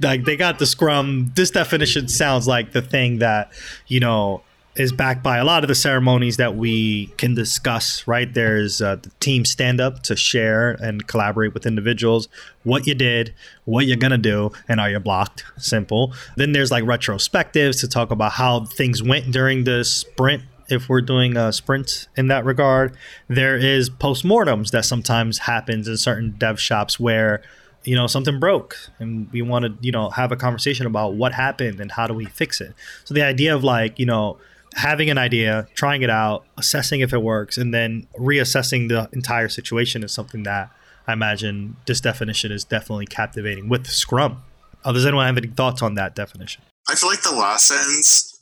Like 0.00 0.24
they 0.24 0.36
got 0.36 0.58
the 0.58 0.66
Scrum. 0.66 1.32
This 1.36 1.50
definition 1.50 2.08
sounds 2.08 2.46
like 2.48 2.72
the 2.72 2.82
thing 2.82 3.18
that, 3.18 3.52
you 3.86 4.00
know, 4.00 4.42
is 4.74 4.90
backed 4.90 5.22
by 5.22 5.36
a 5.36 5.44
lot 5.44 5.62
of 5.64 5.68
the 5.68 5.74
ceremonies 5.74 6.38
that 6.38 6.56
we 6.56 7.06
can 7.18 7.34
discuss, 7.34 8.06
right? 8.08 8.32
There's 8.32 8.80
uh, 8.80 8.96
the 8.96 9.10
team 9.20 9.44
stand 9.44 9.80
up 9.80 10.02
to 10.04 10.16
share 10.16 10.72
and 10.72 11.06
collaborate 11.06 11.52
with 11.52 11.66
individuals, 11.66 12.28
what 12.64 12.86
you 12.86 12.94
did, 12.94 13.34
what 13.66 13.86
you're 13.86 13.98
going 13.98 14.12
to 14.12 14.18
do, 14.18 14.50
and 14.68 14.80
are 14.80 14.88
you 14.88 14.98
blocked? 14.98 15.44
Simple. 15.58 16.14
Then 16.36 16.52
there's 16.52 16.70
like 16.70 16.84
retrospectives 16.84 17.80
to 17.80 17.88
talk 17.88 18.10
about 18.10 18.32
how 18.32 18.64
things 18.64 19.02
went 19.02 19.30
during 19.30 19.64
the 19.64 19.84
sprint. 19.84 20.42
If 20.68 20.88
we're 20.88 21.02
doing 21.02 21.36
a 21.36 21.52
sprint 21.52 22.08
in 22.16 22.28
that 22.28 22.46
regard, 22.46 22.96
there 23.28 23.56
is 23.58 23.90
postmortems 23.90 24.70
that 24.70 24.86
sometimes 24.86 25.38
happens 25.38 25.86
in 25.86 25.98
certain 25.98 26.36
dev 26.38 26.58
shops 26.58 26.98
where 26.98 27.42
you 27.84 27.96
know 27.96 28.06
something 28.06 28.38
broke 28.38 28.76
and 29.00 29.30
we 29.32 29.42
want 29.42 29.64
to 29.64 29.74
you 29.84 29.90
know 29.90 30.08
have 30.10 30.30
a 30.30 30.36
conversation 30.36 30.86
about 30.86 31.14
what 31.14 31.32
happened 31.32 31.80
and 31.80 31.90
how 31.90 32.06
do 32.06 32.14
we 32.14 32.24
fix 32.24 32.60
it 32.60 32.74
so 33.02 33.12
the 33.12 33.22
idea 33.22 33.52
of 33.52 33.64
like 33.64 33.98
you 33.98 34.06
know 34.06 34.38
having 34.74 35.10
an 35.10 35.18
idea 35.18 35.68
trying 35.74 36.02
it 36.02 36.10
out 36.10 36.44
assessing 36.56 37.00
if 37.00 37.12
it 37.12 37.22
works 37.22 37.58
and 37.58 37.72
then 37.74 38.06
reassessing 38.18 38.88
the 38.88 39.08
entire 39.12 39.48
situation 39.48 40.02
is 40.02 40.12
something 40.12 40.42
that 40.44 40.70
I 41.06 41.12
imagine 41.12 41.76
this 41.86 42.00
definition 42.00 42.52
is 42.52 42.64
definitely 42.64 43.06
captivating 43.06 43.68
with 43.68 43.86
Scrum. 43.86 44.42
Oh, 44.84 44.92
does 44.92 45.04
anyone 45.04 45.26
have 45.26 45.36
any 45.36 45.48
thoughts 45.48 45.82
on 45.82 45.94
that 45.94 46.14
definition? 46.14 46.62
I 46.88 46.94
feel 46.94 47.08
like 47.08 47.22
the 47.22 47.32
last 47.32 47.68
sentence 47.68 48.32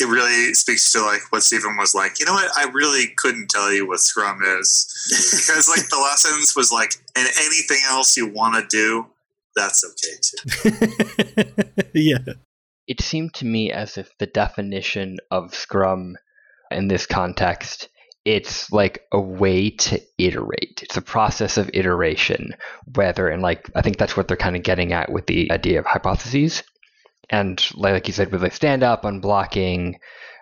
it 0.00 0.06
really 0.06 0.54
speaks 0.54 0.90
to 0.92 1.00
like 1.02 1.20
what 1.30 1.42
Stephen 1.42 1.76
was 1.76 1.94
like. 1.94 2.18
You 2.18 2.26
know 2.26 2.32
what? 2.32 2.50
I 2.56 2.68
really 2.70 3.12
couldn't 3.16 3.48
tell 3.48 3.72
you 3.72 3.86
what 3.86 4.00
Scrum 4.00 4.40
is 4.42 4.86
because 5.46 5.68
like 5.68 5.88
the 5.88 5.96
last 5.96 6.22
sentence 6.22 6.56
was 6.56 6.72
like, 6.72 6.94
and 7.16 7.28
anything 7.38 7.78
else 7.88 8.16
you 8.16 8.26
want 8.26 8.56
to 8.56 8.76
do, 8.76 9.06
that's 9.56 9.84
okay 9.84 10.16
too. 10.22 11.90
yeah. 11.94 12.18
It 12.86 13.00
seemed 13.00 13.34
to 13.34 13.46
me 13.46 13.72
as 13.72 13.96
if 13.98 14.10
the 14.18 14.26
definition 14.26 15.18
of 15.30 15.54
Scrum 15.54 16.16
in 16.70 16.88
this 16.88 17.06
context 17.06 17.88
it's 18.24 18.72
like 18.72 19.02
a 19.12 19.20
way 19.20 19.70
to 19.70 20.00
iterate. 20.18 20.80
It's 20.82 20.96
a 20.96 21.02
process 21.02 21.58
of 21.58 21.70
iteration, 21.74 22.54
whether 22.94 23.28
and 23.28 23.42
like 23.42 23.70
I 23.74 23.82
think 23.82 23.98
that's 23.98 24.16
what 24.16 24.28
they're 24.28 24.36
kind 24.36 24.56
of 24.56 24.62
getting 24.62 24.92
at 24.92 25.12
with 25.12 25.26
the 25.26 25.52
idea 25.52 25.78
of 25.78 25.86
hypotheses. 25.86 26.62
And 27.30 27.62
like 27.74 28.06
you 28.06 28.14
said, 28.14 28.32
with 28.32 28.42
like 28.42 28.54
stand 28.54 28.82
up, 28.82 29.02
unblocking, 29.02 29.96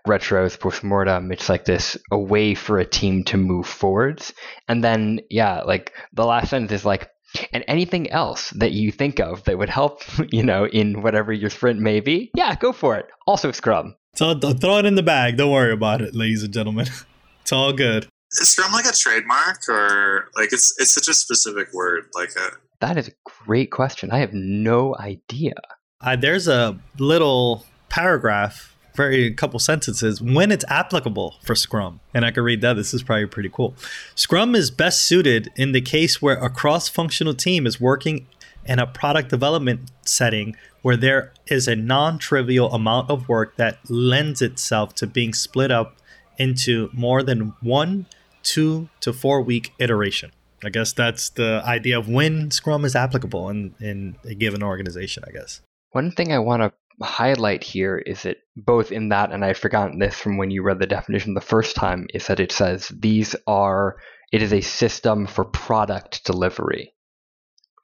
retros, 0.06 0.58
postmortem, 0.58 1.32
it's 1.32 1.48
like 1.48 1.64
this 1.64 1.96
a 2.10 2.18
way 2.18 2.54
for 2.54 2.78
a 2.78 2.86
team 2.86 3.24
to 3.24 3.36
move 3.36 3.66
forwards. 3.66 4.32
And 4.68 4.82
then 4.82 5.20
yeah, 5.28 5.62
like 5.62 5.92
the 6.12 6.24
last 6.24 6.50
sentence 6.50 6.72
is 6.72 6.84
like 6.84 7.08
and 7.52 7.64
anything 7.68 8.10
else 8.10 8.50
that 8.50 8.72
you 8.72 8.92
think 8.92 9.20
of 9.20 9.44
that 9.44 9.58
would 9.58 9.70
help, 9.70 10.02
you 10.32 10.42
know, 10.42 10.66
in 10.66 11.02
whatever 11.02 11.32
your 11.32 11.50
sprint 11.50 11.80
may 11.80 12.00
be, 12.00 12.30
yeah, 12.34 12.54
go 12.56 12.72
for 12.72 12.96
it. 12.96 13.06
Also 13.26 13.52
Scrum. 13.52 13.94
So 14.14 14.38
throw 14.38 14.78
it 14.78 14.84
in 14.86 14.94
the 14.94 15.02
bag. 15.02 15.38
Don't 15.38 15.50
worry 15.50 15.72
about 15.72 16.02
it, 16.02 16.14
ladies 16.14 16.42
and 16.42 16.52
gentlemen. 16.52 16.86
It's 17.42 17.50
all 17.52 17.72
good. 17.72 18.06
Is 18.30 18.50
Scrum 18.50 18.70
like 18.72 18.86
a 18.86 18.92
trademark 18.92 19.68
or 19.68 20.28
like 20.36 20.52
it's 20.52 20.72
it's 20.78 20.92
such 20.92 21.08
a 21.08 21.12
specific 21.12 21.72
word? 21.72 22.04
Like 22.14 22.30
a 22.36 22.50
That 22.80 22.96
is 22.96 23.08
a 23.08 23.12
great 23.24 23.72
question. 23.72 24.12
I 24.12 24.18
have 24.18 24.32
no 24.32 24.94
idea. 24.96 25.54
Uh, 26.00 26.14
there's 26.14 26.46
a 26.46 26.78
little 26.98 27.66
paragraph, 27.88 28.71
very 28.94 29.32
couple 29.32 29.58
sentences, 29.58 30.20
when 30.20 30.50
it's 30.52 30.64
applicable 30.68 31.36
for 31.42 31.54
Scrum. 31.54 32.00
And 32.14 32.24
I 32.24 32.30
can 32.30 32.42
read 32.42 32.60
that. 32.60 32.74
This 32.74 32.92
is 32.92 33.02
probably 33.02 33.26
pretty 33.26 33.50
cool. 33.52 33.74
Scrum 34.14 34.54
is 34.54 34.70
best 34.70 35.02
suited 35.02 35.48
in 35.56 35.72
the 35.72 35.80
case 35.80 36.20
where 36.20 36.36
a 36.36 36.50
cross 36.50 36.88
functional 36.88 37.34
team 37.34 37.66
is 37.66 37.80
working 37.80 38.26
in 38.64 38.78
a 38.78 38.86
product 38.86 39.28
development 39.28 39.90
setting 40.04 40.56
where 40.82 40.96
there 40.96 41.32
is 41.46 41.68
a 41.68 41.76
non 41.76 42.18
trivial 42.18 42.72
amount 42.72 43.10
of 43.10 43.28
work 43.28 43.56
that 43.56 43.78
lends 43.88 44.42
itself 44.42 44.94
to 44.96 45.06
being 45.06 45.32
split 45.32 45.70
up 45.70 45.96
into 46.38 46.90
more 46.92 47.22
than 47.22 47.54
one, 47.60 48.06
two 48.42 48.88
to 49.00 49.12
four 49.12 49.42
week 49.42 49.72
iteration. 49.78 50.32
I 50.64 50.70
guess 50.70 50.92
that's 50.92 51.30
the 51.30 51.62
idea 51.64 51.98
of 51.98 52.08
when 52.08 52.50
Scrum 52.50 52.84
is 52.84 52.94
applicable 52.94 53.48
in, 53.48 53.74
in 53.80 54.16
a 54.24 54.34
given 54.34 54.62
organization, 54.62 55.24
I 55.26 55.32
guess. 55.32 55.60
One 55.90 56.10
thing 56.10 56.32
I 56.32 56.38
want 56.38 56.62
to 56.62 56.72
highlight 57.02 57.64
here 57.64 57.98
is 57.98 58.22
that 58.22 58.38
both 58.56 58.92
in 58.92 59.10
that, 59.10 59.32
and 59.32 59.44
I'd 59.44 59.58
forgotten 59.58 59.98
this 59.98 60.14
from 60.14 60.36
when 60.36 60.50
you 60.50 60.62
read 60.62 60.78
the 60.78 60.86
definition 60.86 61.34
the 61.34 61.40
first 61.40 61.76
time, 61.76 62.06
is 62.14 62.26
that 62.26 62.40
it 62.40 62.52
says 62.52 62.88
these 62.88 63.36
are, 63.46 63.96
it 64.32 64.42
is 64.42 64.52
a 64.52 64.60
system 64.60 65.26
for 65.26 65.44
product 65.44 66.24
delivery, 66.24 66.94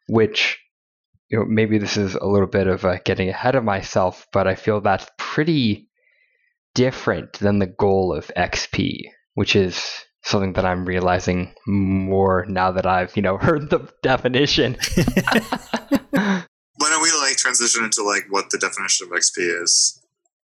which, 0.09 0.59
you 1.29 1.39
know, 1.39 1.45
maybe 1.47 1.79
this 1.79 1.97
is 1.97 2.15
a 2.15 2.27
little 2.27 2.47
bit 2.47 2.67
of 2.67 2.85
a 2.85 3.01
getting 3.05 3.29
ahead 3.29 3.55
of 3.55 3.65
myself, 3.65 4.27
but 4.33 4.47
I 4.47 4.55
feel 4.55 4.81
that's 4.81 5.07
pretty 5.19 5.89
different 6.75 7.35
than 7.41 7.59
the 7.59 7.67
goal 7.67 8.17
of 8.17 8.31
XP, 8.37 9.03
which 9.35 9.57
is 9.57 10.05
something 10.23 10.53
that 10.55 10.65
I'm 10.65 10.85
realizing 10.85 11.55
more 11.67 12.45
now 12.49 12.73
that 12.73 12.87
I've, 12.87 13.17
you 13.17 13.23
know, 13.23 13.37
heard 13.41 13.71
the 13.71 13.89
definition. 14.03 14.77
Why 17.09 17.13
don't 17.13 17.23
we 17.23 17.29
like 17.29 17.37
transition 17.37 17.85
into 17.85 18.03
like 18.03 18.27
what 18.31 18.51
the 18.51 18.59
definition 18.59 19.07
of 19.07 19.13
XP 19.13 19.63
is 19.63 20.01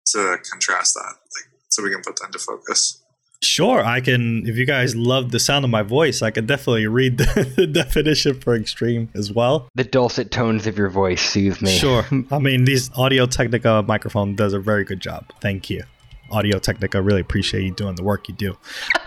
to 0.07 0.37
contrast 0.51 0.93
that, 0.95 1.15
like 1.15 1.59
so 1.69 1.83
we 1.83 1.91
can 1.91 2.01
put 2.01 2.15
that 2.17 2.27
into 2.27 2.39
focus. 2.39 2.99
Sure, 3.41 3.83
I 3.83 3.99
can. 3.99 4.47
If 4.47 4.55
you 4.55 4.65
guys 4.65 4.95
love 4.95 5.31
the 5.31 5.39
sound 5.39 5.65
of 5.65 5.71
my 5.71 5.81
voice, 5.81 6.21
I 6.21 6.31
can 6.31 6.45
definitely 6.45 6.87
read 6.87 7.17
the, 7.17 7.53
the, 7.57 7.67
definition 7.67 8.39
for 8.39 8.55
extreme 8.55 9.09
as 9.15 9.33
well. 9.33 9.67
The 9.75 9.83
dulcet 9.83 10.31
tones 10.31 10.65
of 10.65 10.77
your 10.77 10.89
voice 10.89 11.21
soothe 11.21 11.61
me. 11.61 11.71
Sure. 11.77 12.05
I 12.31 12.39
mean, 12.39 12.63
these 12.63 12.89
Audio 12.95 13.25
Technica 13.25 13.83
microphone 13.85 14.35
does 14.35 14.53
a 14.53 14.59
very 14.59 14.85
good 14.85 15.01
job. 15.01 15.25
Thank 15.41 15.69
you. 15.69 15.83
Audio 16.31 16.57
Technica. 16.57 17.01
Really 17.01 17.21
appreciate 17.21 17.63
you 17.63 17.73
doing 17.73 17.95
the 17.95 18.03
work 18.03 18.29
you 18.29 18.33
do. 18.35 18.57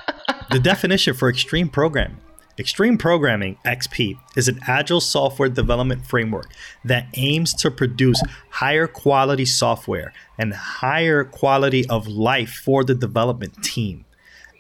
the 0.51 0.59
definition 0.59 1.15
for 1.15 1.31
extreme 1.31 1.71
programming. 1.71 2.19
Extreme 2.59 2.97
Programming, 2.97 3.59
XP, 3.67 4.19
is 4.35 4.49
an 4.49 4.61
agile 4.67 5.01
software 5.01 5.51
development 5.51 6.07
framework 6.07 6.51
that 6.83 7.07
aims 7.15 7.53
to 7.53 7.71
produce 7.71 8.23
higher 8.49 8.87
quality 8.87 9.45
software 9.45 10.15
and 10.39 10.55
higher 10.55 11.23
quality 11.23 11.87
of 11.91 12.07
life 12.07 12.63
for 12.65 12.83
the 12.83 12.95
development 12.95 13.63
team. 13.63 14.07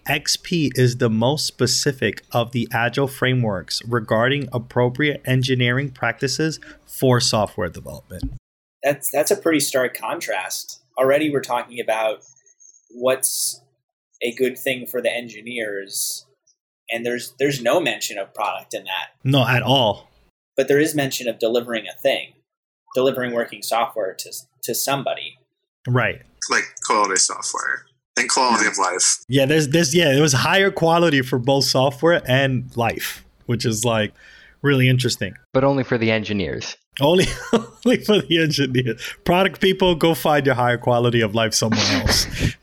XP 0.06 0.72
is 0.76 0.98
the 0.98 1.08
most 1.08 1.46
specific 1.46 2.22
of 2.32 2.52
the 2.52 2.68
agile 2.70 3.08
frameworks 3.08 3.82
regarding 3.86 4.46
appropriate 4.52 5.22
engineering 5.24 5.90
practices 5.90 6.60
for 6.84 7.18
software 7.18 7.70
development. 7.70 8.34
That's 8.82 9.08
that's 9.10 9.30
a 9.30 9.36
pretty 9.36 9.60
stark 9.60 9.96
contrast. 9.96 10.82
Already 10.98 11.30
we're 11.30 11.40
talking 11.40 11.80
about 11.80 12.22
what's 12.90 13.62
a 14.22 14.34
good 14.34 14.58
thing 14.58 14.86
for 14.86 15.00
the 15.00 15.10
engineers 15.10 16.25
and 16.90 17.04
there's 17.04 17.34
there's 17.38 17.62
no 17.62 17.80
mention 17.80 18.18
of 18.18 18.32
product 18.34 18.74
in 18.74 18.84
that. 18.84 19.10
No 19.24 19.46
at 19.46 19.62
all. 19.62 20.08
But 20.56 20.68
there 20.68 20.80
is 20.80 20.94
mention 20.94 21.28
of 21.28 21.38
delivering 21.38 21.86
a 21.86 21.98
thing 21.98 22.32
delivering 22.94 23.32
working 23.32 23.62
software 23.62 24.14
to 24.14 24.32
to 24.62 24.74
somebody. 24.74 25.38
Right. 25.86 26.22
Like 26.50 26.64
quality 26.84 27.16
software 27.16 27.84
and 28.16 28.28
quality 28.28 28.64
yeah. 28.64 28.70
of 28.70 28.78
life. 28.78 29.24
Yeah 29.28 29.46
there's 29.46 29.68
this 29.68 29.94
yeah 29.94 30.16
it 30.16 30.20
was 30.20 30.32
higher 30.32 30.70
quality 30.70 31.22
for 31.22 31.38
both 31.38 31.64
software 31.64 32.22
and 32.26 32.74
life 32.76 33.24
which 33.46 33.64
is 33.64 33.84
like 33.84 34.12
really 34.62 34.88
interesting. 34.88 35.34
But 35.52 35.64
only 35.64 35.84
for 35.84 35.98
the 35.98 36.10
engineers. 36.10 36.76
Only, 37.00 37.26
only 37.52 38.02
for 38.04 38.20
the 38.20 38.42
engineers. 38.42 39.00
Product 39.24 39.60
people 39.60 39.94
go 39.94 40.14
find 40.14 40.44
your 40.44 40.54
higher 40.54 40.78
quality 40.78 41.20
of 41.20 41.34
life 41.34 41.54
somewhere 41.54 42.02
else. 42.02 42.26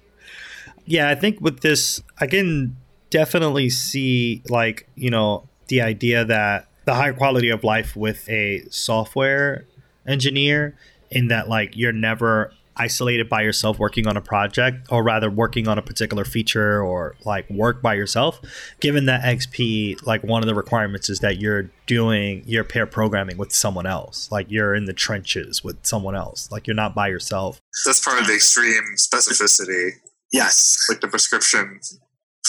Yeah, 0.85 1.07
I 1.07 1.15
think 1.15 1.39
with 1.39 1.61
this, 1.61 2.03
I 2.19 2.27
can 2.27 2.75
definitely 3.13 3.69
see 3.69 4.41
like 4.49 4.89
you 4.95 5.11
know 5.11 5.47
the 5.67 5.81
idea 5.81 6.25
that 6.25 6.67
the 6.85 6.95
high 6.95 7.11
quality 7.11 7.49
of 7.49 7.63
life 7.63 7.95
with 7.95 8.27
a 8.27 8.63
software 8.71 9.67
engineer 10.07 10.75
in 11.11 11.27
that 11.27 11.47
like 11.47 11.77
you're 11.77 11.93
never 11.93 12.51
isolated 12.75 13.29
by 13.29 13.43
yourself 13.43 13.77
working 13.77 14.07
on 14.07 14.17
a 14.17 14.21
project 14.21 14.87
or 14.89 15.03
rather 15.03 15.29
working 15.29 15.67
on 15.67 15.77
a 15.77 15.81
particular 15.83 16.25
feature 16.25 16.81
or 16.81 17.15
like 17.23 17.47
work 17.51 17.83
by 17.83 17.93
yourself 17.93 18.41
given 18.79 19.05
that 19.05 19.21
xp 19.37 19.95
like 20.07 20.23
one 20.23 20.41
of 20.41 20.47
the 20.47 20.55
requirements 20.55 21.07
is 21.07 21.19
that 21.19 21.37
you're 21.37 21.69
doing 21.85 22.41
your 22.47 22.63
pair 22.63 22.87
programming 22.87 23.37
with 23.37 23.51
someone 23.51 23.85
else. 23.85 24.31
Like 24.31 24.47
you're 24.49 24.73
in 24.73 24.85
the 24.85 24.93
trenches 24.93 25.63
with 25.63 25.77
someone 25.85 26.15
else. 26.15 26.49
Like 26.51 26.65
you're 26.65 26.75
not 26.75 26.95
by 26.95 27.09
yourself. 27.09 27.61
That's 27.85 28.03
part 28.03 28.19
of 28.19 28.25
the 28.25 28.35
extreme 28.35 28.95
specificity. 28.97 29.91
Yes, 30.31 30.77
like 30.89 31.01
the 31.01 31.07
prescription 31.07 31.79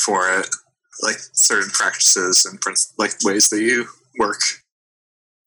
for 0.05 0.29
it, 0.39 0.47
like 1.03 1.17
certain 1.33 1.71
practices 1.71 2.45
and 2.45 2.59
like 2.99 3.13
ways 3.25 3.49
that 3.51 3.61
you 3.61 3.87
work. 4.19 4.41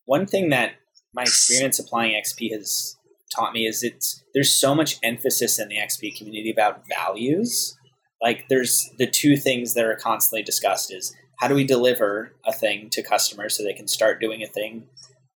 One 0.05 0.25
thing 0.25 0.49
that 0.49 0.73
my 1.13 1.23
experience 1.23 1.79
applying 1.79 2.13
XP 2.13 2.51
has 2.51 2.95
taught 3.35 3.53
me 3.53 3.65
is 3.65 3.83
it's 3.83 4.23
there's 4.33 4.53
so 4.53 4.73
much 4.73 4.97
emphasis 5.03 5.59
in 5.59 5.67
the 5.67 5.77
XP 5.77 6.17
community 6.17 6.51
about 6.51 6.83
values. 6.87 7.75
Like 8.21 8.45
there's 8.49 8.89
the 8.97 9.07
two 9.07 9.37
things 9.37 9.73
that 9.73 9.85
are 9.85 9.95
constantly 9.95 10.43
discussed 10.43 10.93
is 10.93 11.15
how 11.39 11.47
do 11.47 11.55
we 11.55 11.65
deliver 11.65 12.33
a 12.45 12.53
thing 12.53 12.89
to 12.91 13.03
customers 13.03 13.55
so 13.55 13.63
they 13.63 13.73
can 13.73 13.87
start 13.87 14.19
doing 14.19 14.41
a 14.41 14.47
thing 14.47 14.87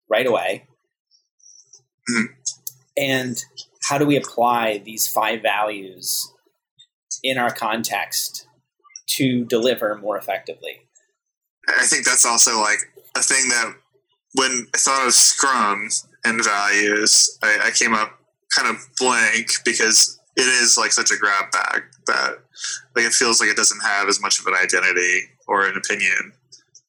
right 0.09 0.25
away? 0.25 0.65
Mm. 2.09 2.25
And 2.97 3.43
how 3.83 3.97
do 3.97 4.05
we 4.05 4.17
apply 4.17 4.79
these 4.79 5.07
five 5.07 5.41
values 5.41 6.31
in 7.23 7.37
our 7.37 7.53
context 7.53 8.47
to 9.17 9.45
deliver 9.45 9.95
more 9.97 10.17
effectively. 10.17 10.81
I 11.67 11.85
think 11.85 12.05
that's 12.05 12.25
also 12.25 12.59
like 12.59 12.79
a 13.15 13.21
thing 13.21 13.49
that 13.49 13.73
when 14.33 14.67
I 14.73 14.77
thought 14.77 15.07
of 15.07 15.13
Scrum 15.13 15.89
and 16.23 16.43
values, 16.43 17.37
I, 17.43 17.59
I 17.65 17.71
came 17.71 17.93
up 17.93 18.17
kind 18.55 18.69
of 18.69 18.85
blank 18.99 19.49
because 19.65 20.19
it 20.35 20.47
is 20.47 20.77
like 20.77 20.91
such 20.91 21.11
a 21.11 21.17
grab 21.17 21.51
bag 21.51 21.83
that 22.07 22.39
like 22.95 23.05
it 23.05 23.13
feels 23.13 23.39
like 23.39 23.49
it 23.49 23.57
doesn't 23.57 23.81
have 23.81 24.07
as 24.07 24.21
much 24.21 24.39
of 24.39 24.47
an 24.47 24.53
identity 24.53 25.21
or 25.47 25.65
an 25.65 25.77
opinion. 25.77 26.33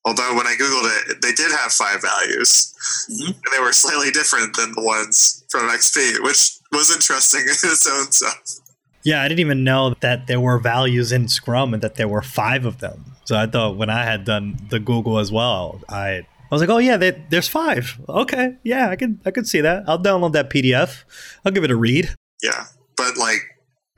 Although 0.05 0.35
when 0.35 0.47
I 0.47 0.55
googled 0.55 1.11
it, 1.11 1.23
they 1.23 1.33
did 1.33 1.52
have 1.52 1.73
five 1.73 2.02
values, 2.02 2.75
mm-hmm. 3.09 3.31
and 3.31 3.52
they 3.52 3.61
were 3.61 3.73
slightly 3.73 4.11
different 4.11 4.57
than 4.57 4.73
the 4.73 4.83
ones 4.83 5.45
from 5.49 5.69
XP, 5.71 6.23
which 6.25 6.59
was 6.73 6.91
interesting 6.91 7.43
in 7.43 7.50
its 7.50 7.88
own 7.88 8.11
self. 8.11 8.62
Yeah, 9.04 9.23
I 9.23 9.28
didn't 9.28 9.40
even 9.40 9.64
know 9.64 9.94
that 10.00 10.26
there 10.26 10.40
were 10.40 10.59
values 10.59 11.12
in 11.12 11.28
Scrum 11.28 11.75
and 11.75 11.82
that 11.82 11.97
there 11.97 12.09
were 12.09 12.23
five 12.23 12.64
of 12.64 12.78
them. 12.78 13.04
So 13.25 13.37
I 13.37 13.47
thought 13.47 13.76
when 13.76 13.90
I 13.90 14.04
had 14.04 14.25
done 14.25 14.56
the 14.68 14.78
Google 14.78 15.18
as 15.18 15.32
well, 15.32 15.80
I 15.88 16.26
I 16.52 16.54
was 16.54 16.61
like, 16.61 16.71
oh 16.71 16.78
yeah, 16.78 16.99
they, 16.99 17.12
there's 17.30 17.49
five. 17.49 17.99
Okay, 18.09 18.56
yeah, 18.62 18.90
I 18.90 18.97
can 18.97 19.21
I 19.25 19.30
could 19.30 19.49
see 19.49 19.62
that. 19.62 19.85
I'll 19.88 19.99
download 19.99 20.32
that 20.32 20.50
PDF. 20.50 21.04
I'll 21.44 21.52
give 21.52 21.64
it 21.64 21.71
a 21.71 21.76
read. 21.76 22.14
Yeah, 22.42 22.66
but 22.97 23.16
like 23.16 23.40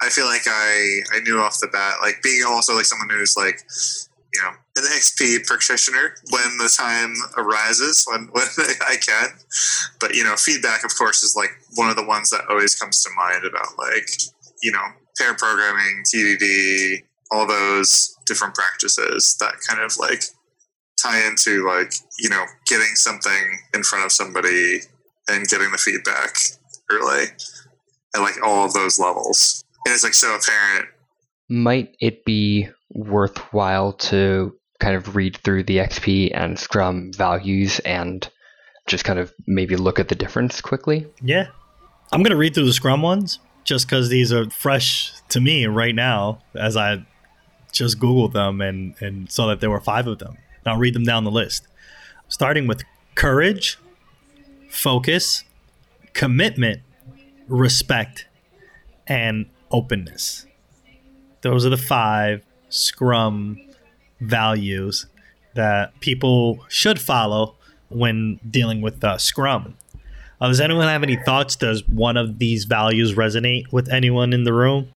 I 0.00 0.08
feel 0.08 0.26
like 0.26 0.42
I 0.46 1.00
I 1.12 1.20
knew 1.20 1.40
off 1.40 1.60
the 1.60 1.68
bat, 1.68 1.96
like 2.00 2.22
being 2.22 2.44
also 2.46 2.74
like 2.74 2.84
someone 2.84 3.10
who's 3.10 3.36
like 3.36 3.60
you 4.32 4.42
know 4.42 4.50
an 4.76 4.84
XP 4.84 5.46
practitioner 5.46 6.14
when 6.30 6.58
the 6.58 6.72
time 6.76 7.14
arises 7.36 8.04
when 8.06 8.28
when 8.32 8.46
I 8.86 8.96
can. 8.96 9.30
But 9.98 10.14
you 10.14 10.24
know, 10.24 10.36
feedback 10.36 10.84
of 10.84 10.96
course 10.96 11.22
is 11.22 11.34
like 11.36 11.50
one 11.74 11.90
of 11.90 11.96
the 11.96 12.04
ones 12.04 12.30
that 12.30 12.42
always 12.48 12.74
comes 12.74 13.02
to 13.02 13.10
mind 13.16 13.44
about 13.44 13.78
like 13.78 14.08
you 14.64 14.72
know 14.72 14.82
pair 15.16 15.34
programming, 15.34 16.02
TDD, 16.12 17.04
all 17.30 17.46
those 17.46 18.16
different 18.26 18.54
practices 18.54 19.36
that 19.38 19.54
kind 19.68 19.80
of 19.80 19.96
like 19.98 20.24
tie 21.00 21.24
into 21.28 21.64
like 21.66 21.92
you 22.18 22.28
know 22.28 22.44
getting 22.66 22.94
something 22.94 23.60
in 23.74 23.84
front 23.84 24.04
of 24.04 24.10
somebody 24.10 24.80
and 25.28 25.46
getting 25.46 25.70
the 25.70 25.78
feedback 25.78 26.36
early 26.90 27.24
at 28.16 28.20
like 28.20 28.42
all 28.42 28.64
of 28.64 28.72
those 28.72 28.98
levels. 28.98 29.62
And 29.86 29.94
it's 29.94 30.02
like 30.02 30.14
so 30.14 30.34
apparent. 30.34 30.88
Might 31.48 31.94
it 32.00 32.24
be 32.24 32.68
worthwhile 32.90 33.92
to 33.92 34.56
kind 34.80 34.96
of 34.96 35.14
read 35.14 35.36
through 35.38 35.64
the 35.64 35.76
XP 35.76 36.30
and 36.34 36.58
Scrum 36.58 37.12
values 37.12 37.80
and 37.80 38.28
just 38.86 39.04
kind 39.04 39.18
of 39.18 39.32
maybe 39.46 39.76
look 39.76 39.98
at 39.98 40.08
the 40.08 40.14
difference 40.14 40.62
quickly? 40.62 41.06
Yeah, 41.22 41.48
I'm 42.12 42.22
gonna 42.22 42.36
read 42.36 42.54
through 42.54 42.64
the 42.64 42.72
Scrum 42.72 43.02
ones 43.02 43.38
just 43.64 43.86
because 43.86 44.08
these 44.08 44.32
are 44.32 44.48
fresh 44.50 45.12
to 45.30 45.40
me 45.40 45.66
right 45.66 45.94
now 45.94 46.42
as 46.54 46.76
I 46.76 47.04
just 47.72 47.98
googled 47.98 48.32
them 48.32 48.60
and 48.60 48.94
and 49.00 49.30
saw 49.30 49.48
that 49.48 49.60
there 49.60 49.70
were 49.70 49.80
five 49.80 50.06
of 50.06 50.18
them. 50.18 50.36
And 50.64 50.72
I'll 50.72 50.78
read 50.78 50.94
them 50.94 51.02
down 51.02 51.24
the 51.24 51.30
list, 51.30 51.66
starting 52.28 52.66
with 52.66 52.84
courage, 53.14 53.78
focus, 54.70 55.44
commitment, 56.12 56.80
respect, 57.48 58.26
and 59.06 59.46
openness. 59.70 60.46
Those 61.42 61.66
are 61.66 61.70
the 61.70 61.76
five 61.76 62.42
Scrum 62.70 63.60
values 64.20 65.06
that 65.54 65.98
people 66.00 66.64
should 66.68 67.00
follow 67.00 67.56
when 67.88 68.40
dealing 68.48 68.80
with 68.80 69.04
uh, 69.04 69.18
Scrum. 69.18 69.76
Uh, 70.44 70.48
does 70.48 70.60
anyone 70.60 70.86
have 70.86 71.02
any 71.02 71.16
thoughts? 71.16 71.56
Does 71.56 71.88
one 71.88 72.18
of 72.18 72.38
these 72.38 72.64
values 72.64 73.14
resonate 73.14 73.72
with 73.72 73.90
anyone 73.90 74.34
in 74.34 74.44
the 74.44 74.52
room? 74.52 74.90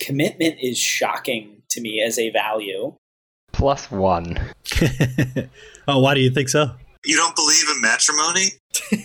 Commitment 0.00 0.56
is 0.60 0.76
shocking 0.76 1.62
to 1.68 1.80
me 1.80 2.02
as 2.02 2.18
a 2.18 2.30
value. 2.30 2.94
Plus 3.52 3.92
one. 3.92 4.36
oh, 5.86 6.00
why 6.00 6.14
do 6.14 6.20
you 6.20 6.30
think 6.30 6.48
so? 6.48 6.72
you 7.04 7.16
don't 7.16 7.36
believe 7.36 7.64
in 7.74 7.80
matrimony 7.80 8.46
you 8.90 8.98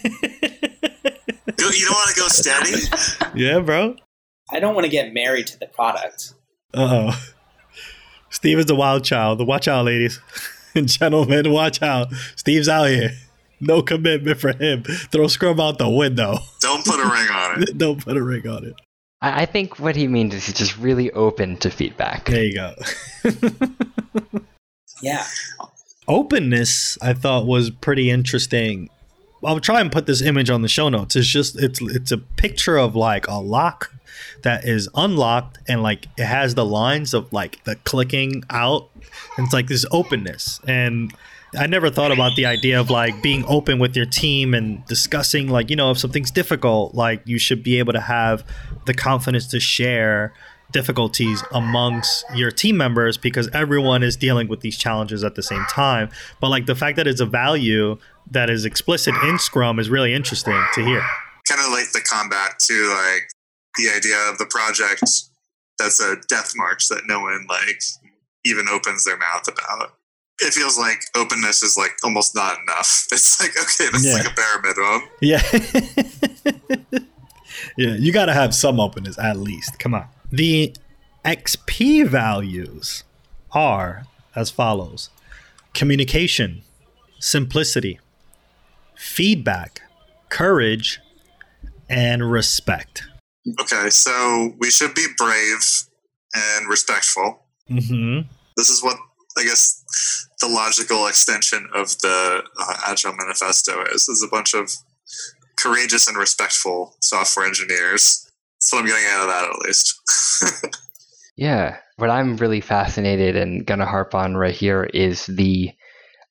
don't 1.86 1.92
want 1.92 2.10
to 2.10 2.20
go 2.20 2.28
steady 2.28 2.82
Yeah, 3.36 3.60
bro. 3.60 3.96
I 4.52 4.60
don't 4.60 4.74
want 4.74 4.86
to 4.86 4.90
get 4.90 5.14
married 5.14 5.46
to 5.48 5.60
the 5.60 5.68
product. 5.68 6.34
Uh 6.74 7.12
oh. 7.12 7.24
Steve 8.32 8.58
is 8.58 8.66
the 8.66 8.76
wild 8.76 9.06
child. 9.06 9.46
Watch 9.46 9.68
out, 9.68 9.86
ladies 9.86 10.20
and 10.74 10.88
gentlemen. 10.88 11.52
Watch 11.52 11.84
out. 11.84 12.12
Steve's 12.36 12.68
out 12.68 12.90
here. 12.90 13.12
No 13.66 13.82
commitment 13.82 14.40
for 14.40 14.54
him. 14.54 14.84
Throw 14.84 15.28
Scrum 15.28 15.60
out 15.60 15.78
the 15.78 15.90
window. 15.90 16.38
don't 16.60 16.86
put 16.86 17.00
a 17.00 17.04
ring 17.04 17.30
on 17.30 17.64
it 17.64 17.78
Don't 17.78 18.04
put 18.04 18.18
a 18.18 18.24
ring 18.24 18.48
on 18.48 18.66
it. 18.66 18.74
I, 19.22 19.44
I 19.44 19.46
think 19.46 19.80
what 19.80 19.96
he 19.96 20.08
means 20.08 20.34
is 20.34 20.46
he's 20.46 20.56
just 20.56 20.78
really 20.78 21.12
open 21.12 21.58
to 21.58 21.70
feedback. 21.70 22.26
There 22.26 22.44
you 22.44 22.54
go. 22.56 22.76
Yeah. 25.02 25.26
openness 26.08 26.98
I 27.02 27.14
thought 27.14 27.46
was 27.46 27.70
pretty 27.70 28.10
interesting. 28.10 28.90
I'll 29.44 29.60
try 29.60 29.82
and 29.82 29.92
put 29.92 30.06
this 30.06 30.22
image 30.22 30.50
on 30.50 30.62
the 30.62 30.70
show 30.70 30.88
notes. 30.88 31.18
It's 31.18 31.28
just 31.28 31.62
it's 31.62 31.82
it's 31.82 32.12
a 32.14 32.18
picture 32.18 32.78
of 32.78 32.96
like 32.96 33.28
a 33.28 33.36
lock 33.36 33.92
that 34.44 34.64
is 34.64 34.88
unlocked 34.96 35.58
and 35.68 35.84
like 35.84 36.08
it 36.18 36.26
has 36.26 36.56
the 36.56 36.66
lines 36.66 37.14
of 37.14 37.32
like 37.34 37.62
the 37.66 37.76
clicking 37.78 38.44
out. 38.50 38.90
And 39.38 39.46
it's 39.46 39.54
like 39.54 39.68
this 39.68 39.86
openness. 39.92 40.62
And 40.66 41.14
I 41.58 41.68
never 41.68 41.90
thought 41.90 42.12
about 42.12 42.36
the 42.36 42.46
idea 42.46 42.80
of 42.80 42.90
like 42.90 43.22
being 43.22 43.46
open 43.46 43.80
with 43.80 43.96
your 43.96 44.06
team 44.06 44.54
and 44.54 44.86
discussing 44.86 45.48
like, 45.50 45.70
you 45.70 45.76
know, 45.76 45.92
if 45.92 45.98
something's 45.98 46.32
difficult, 46.32 46.96
like 46.96 47.22
you 47.26 47.38
should 47.38 47.64
be 47.64 47.80
able 47.80 47.94
to 47.94 48.02
have 48.02 48.44
the 48.86 48.94
confidence 48.94 49.48
to 49.48 49.60
share 49.60 50.34
difficulties 50.72 51.44
amongst 51.52 52.26
your 52.34 52.52
team 52.52 52.76
members 52.76 53.18
because 53.18 53.48
everyone 53.54 54.02
is 54.04 54.18
dealing 54.18 54.48
with 54.48 54.62
these 54.62 54.78
challenges 54.78 55.24
at 55.24 55.36
the 55.36 55.44
same 55.44 55.64
time. 55.70 56.10
But 56.42 56.50
like 56.50 56.66
the 56.66 56.76
fact 56.76 56.98
that 56.98 57.08
it's 57.08 57.22
a 57.22 57.26
value 57.26 57.98
that 58.32 58.50
is 58.50 58.66
explicit 58.66 59.14
in 59.24 59.38
Scrum 59.38 59.80
is 59.80 59.90
really 59.90 60.14
interesting 60.14 60.62
to 60.74 60.84
hear. 60.84 61.04
kind 61.48 61.62
of 61.62 61.72
like 61.72 61.92
the 61.92 62.02
combat 62.02 62.58
to 62.68 62.74
like 62.90 63.30
the 63.78 63.90
idea 63.96 64.18
of 64.30 64.38
the 64.38 64.46
project 64.46 65.04
that's 65.78 66.00
a 66.00 66.16
death 66.30 66.54
march 66.56 66.88
that 66.88 67.04
no 67.06 67.20
one 67.20 67.46
like 67.48 67.82
even 68.46 68.68
opens 68.70 69.06
their 69.06 69.18
mouth 69.18 69.48
about 69.48 69.94
it 70.42 70.54
feels 70.54 70.78
like 70.78 71.00
openness 71.16 71.62
is 71.64 71.78
like 71.78 71.92
almost 72.04 72.36
not 72.36 72.58
enough 72.62 73.06
it's 73.12 73.40
like 73.40 73.52
okay 73.52 73.90
that's 73.92 74.06
Yeah. 74.06 74.14
like 74.14 74.32
a 74.32 74.36
bare 74.36 74.62
minimum 74.62 75.10
Yeah. 75.22 75.42
yeah, 77.78 77.96
you 77.96 78.12
got 78.12 78.26
to 78.26 78.34
have 78.34 78.54
some 78.56 78.80
openness 78.80 79.18
at 79.20 79.38
least. 79.38 79.80
Come 79.80 79.94
on. 79.94 80.08
The 80.32 80.76
XP 81.26 82.08
values 82.08 83.04
are 83.52 84.06
as 84.36 84.50
follows 84.50 85.10
communication, 85.74 86.64
simplicity, 87.20 88.00
feedback, 88.96 89.82
courage, 90.30 91.00
and 91.90 92.32
respect. 92.32 93.04
okay 93.60 93.90
so 93.90 94.54
we 94.58 94.72
should 94.72 94.94
be 94.96 95.06
brave 95.18 95.60
and 96.34 96.68
respectful 96.70 97.44
hmm 97.68 98.22
this 98.58 98.70
is 98.70 98.82
what 98.84 98.98
i 99.38 99.44
guess 99.44 99.84
the 100.42 100.48
logical 100.48 101.08
extension 101.08 101.68
of 101.74 101.98
the 102.00 102.44
uh, 102.60 102.74
agile 102.88 103.14
manifesto 103.14 103.84
is 103.94 104.08
is 104.08 104.24
a 104.24 104.30
bunch 104.30 104.54
of 104.54 104.72
courageous 105.60 106.08
and 106.08 106.18
respectful 106.18 106.96
software 107.02 107.46
engineers 107.46 108.30
that's 108.60 108.74
what 108.74 108.80
i'm 108.80 108.86
getting 108.86 109.06
out 109.12 109.24
of 109.24 109.28
that 109.28 109.50
at 109.50 109.60
least 109.66 110.00
Yeah. 111.36 111.78
What 111.98 112.10
I'm 112.10 112.38
really 112.38 112.62
fascinated 112.62 113.36
and 113.36 113.66
gonna 113.66 113.86
harp 113.86 114.16
on 114.16 114.36
right 114.36 114.54
here 114.54 114.84
is 114.84 115.26
the 115.26 115.72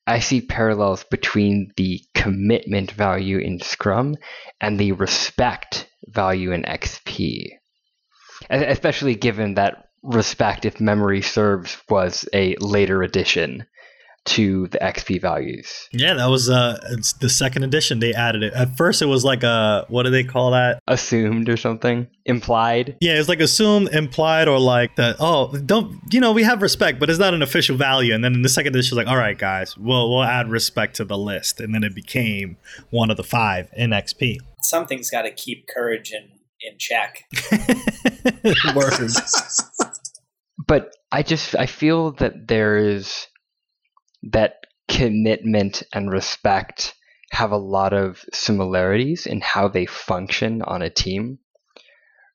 I 0.05 0.19
see 0.19 0.41
parallels 0.41 1.03
between 1.05 1.71
the 1.77 2.01
commitment 2.13 2.91
value 2.91 3.37
in 3.37 3.59
Scrum 3.61 4.17
and 4.59 4.77
the 4.77 4.91
respect 4.91 5.87
value 6.07 6.51
in 6.51 6.63
XP. 6.63 7.47
Especially 8.49 9.15
given 9.15 9.53
that 9.53 9.82
respect, 10.03 10.65
if 10.65 10.79
memory 10.79 11.21
serves, 11.21 11.77
was 11.89 12.27
a 12.33 12.55
later 12.59 13.01
addition 13.01 13.65
to 14.25 14.67
the 14.67 14.77
XP 14.79 15.21
values. 15.21 15.89
Yeah, 15.91 16.13
that 16.13 16.27
was 16.27 16.49
uh 16.49 16.79
it's 16.91 17.13
the 17.13 17.29
second 17.29 17.63
edition 17.63 17.99
they 17.99 18.13
added 18.13 18.43
it. 18.43 18.53
At 18.53 18.77
first 18.77 19.01
it 19.01 19.07
was 19.07 19.25
like 19.25 19.43
a 19.43 19.85
what 19.89 20.03
do 20.03 20.11
they 20.11 20.23
call 20.23 20.51
that? 20.51 20.81
Assumed 20.87 21.49
or 21.49 21.57
something? 21.57 22.07
Implied? 22.25 22.95
Yeah, 23.01 23.19
it's 23.19 23.27
like 23.27 23.41
assumed, 23.41 23.89
implied, 23.89 24.47
or 24.47 24.59
like 24.59 24.95
that. 24.95 25.17
Oh, 25.19 25.51
don't 25.57 25.99
you 26.11 26.21
know? 26.21 26.31
We 26.31 26.43
have 26.43 26.61
respect, 26.61 26.99
but 26.99 27.09
it's 27.09 27.19
not 27.19 27.33
an 27.33 27.41
official 27.41 27.75
value. 27.75 28.13
And 28.13 28.23
then 28.23 28.33
in 28.33 28.43
the 28.43 28.49
second 28.49 28.73
edition, 28.75 28.97
it's 28.97 29.05
like, 29.05 29.13
all 29.13 29.17
right, 29.19 29.37
guys, 29.37 29.77
we'll 29.77 30.09
we'll 30.09 30.23
add 30.23 30.49
respect 30.49 30.95
to 30.97 31.05
the 31.05 31.17
list, 31.17 31.59
and 31.59 31.75
then 31.75 31.83
it 31.83 31.93
became 31.93 32.55
one 32.91 33.11
of 33.11 33.17
the 33.17 33.23
five 33.23 33.69
in 33.75 33.89
XP. 33.89 34.37
Something's 34.61 35.09
got 35.09 35.23
to 35.23 35.31
keep 35.31 35.67
courage 35.67 36.13
in, 36.13 36.29
in 36.61 36.77
check. 36.77 37.25
Word. 38.75 39.11
But 40.65 40.91
I 41.11 41.23
just 41.23 41.55
I 41.55 41.65
feel 41.65 42.11
that 42.13 42.47
there 42.47 42.77
is 42.77 43.27
that 44.31 44.55
commitment 44.87 45.83
and 45.93 46.11
respect 46.11 46.93
have 47.31 47.51
a 47.51 47.57
lot 47.57 47.93
of 47.93 48.23
similarities 48.31 49.25
in 49.25 49.41
how 49.41 49.67
they 49.67 49.85
function 49.85 50.61
on 50.61 50.81
a 50.81 50.89
team. 50.89 51.39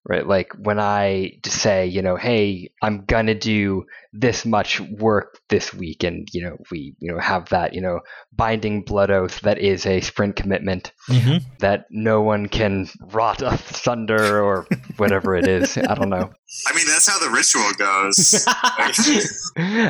Right? 0.05 0.27
Like 0.27 0.53
when 0.59 0.79
I 0.81 1.39
just 1.43 1.59
say, 1.61 1.87
you 1.87 2.01
know, 2.01 2.17
hey, 2.17 2.71
I'm 2.83 3.05
gonna 3.05 3.35
do 3.35 3.85
this 4.15 4.47
much 4.47 4.81
work 4.81 5.39
this 5.51 5.75
week 5.75 6.03
and 6.03 6.27
you 6.33 6.43
know, 6.45 6.57
we, 6.71 6.95
you 6.99 7.13
know, 7.13 7.19
have 7.19 7.51
that, 7.51 7.75
you 7.75 7.83
know, 7.83 8.01
binding 8.35 8.83
blood 8.83 9.11
oath 9.11 9.41
that 9.41 9.59
is 9.59 9.85
a 9.85 10.01
sprint 10.01 10.35
commitment 10.37 10.93
Mhm. 11.11 11.43
that 11.59 11.85
no 11.91 12.23
one 12.23 12.49
can 12.49 12.89
rot 13.13 13.43
asunder 13.43 14.43
or 14.43 14.67
whatever 14.97 15.37
it 15.37 15.47
is. 15.47 15.77
I 15.77 15.95
don't 15.95 16.09
know. 16.09 16.31
I 16.67 16.75
mean, 16.75 16.87
that's 16.87 17.07
how 17.07 17.19
the 17.19 17.29
ritual 17.31 17.71
goes. 17.77 18.47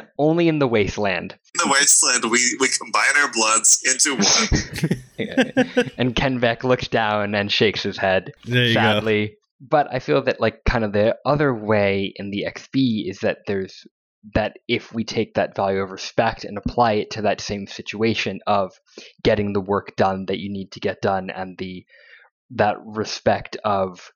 Only 0.19 0.49
in 0.49 0.59
the 0.59 0.67
wasteland. 0.67 1.33
In 1.33 1.69
the 1.69 1.73
wasteland, 1.73 2.25
we, 2.31 2.41
we 2.59 2.69
combine 2.69 3.23
our 3.23 3.31
bloods 3.31 3.81
into 3.87 4.17
one. 4.17 5.91
and 5.99 6.17
Kent 6.17 6.41
Beck 6.41 6.65
looks 6.65 6.89
down 6.89 7.35
and 7.37 7.53
shakes 7.53 7.83
his 7.85 7.97
head 7.97 8.33
There 8.45 8.65
you 8.65 8.75
go. 8.75 8.81
But 9.61 9.93
I 9.93 9.99
feel 9.99 10.23
that 10.23 10.41
like 10.41 10.65
kind 10.65 10.85
of 10.85 10.93
the 10.93 11.17
other 11.25 11.53
way 11.53 12.13
in 12.17 12.31
the 12.31 12.47
XP 12.49 13.09
is 13.09 13.21
that 13.21 13.39
there's 13.47 13.87
that 14.35 14.57
if 14.67 14.93
we 14.93 15.05
take 15.05 15.35
that 15.35 15.57
value 15.57 15.81
of 15.81 15.91
respect 15.91 16.45
and 16.45 16.59
apply 16.59 16.95
it 16.95 17.11
to 17.13 17.23
that 17.23 17.41
same 17.41 17.67
situation 17.67 18.41
of 18.47 18.73
getting 19.23 19.53
the 19.53 19.61
work 19.61 19.95
done 19.97 20.27
that 20.27 20.39
you 20.39 20.51
need 20.51 20.73
to 20.73 20.81
get 20.81 21.01
done 21.01 21.31
and 21.31 21.57
the 21.59 21.87
that 22.51 22.77
respect 22.85 23.57
of 23.65 24.13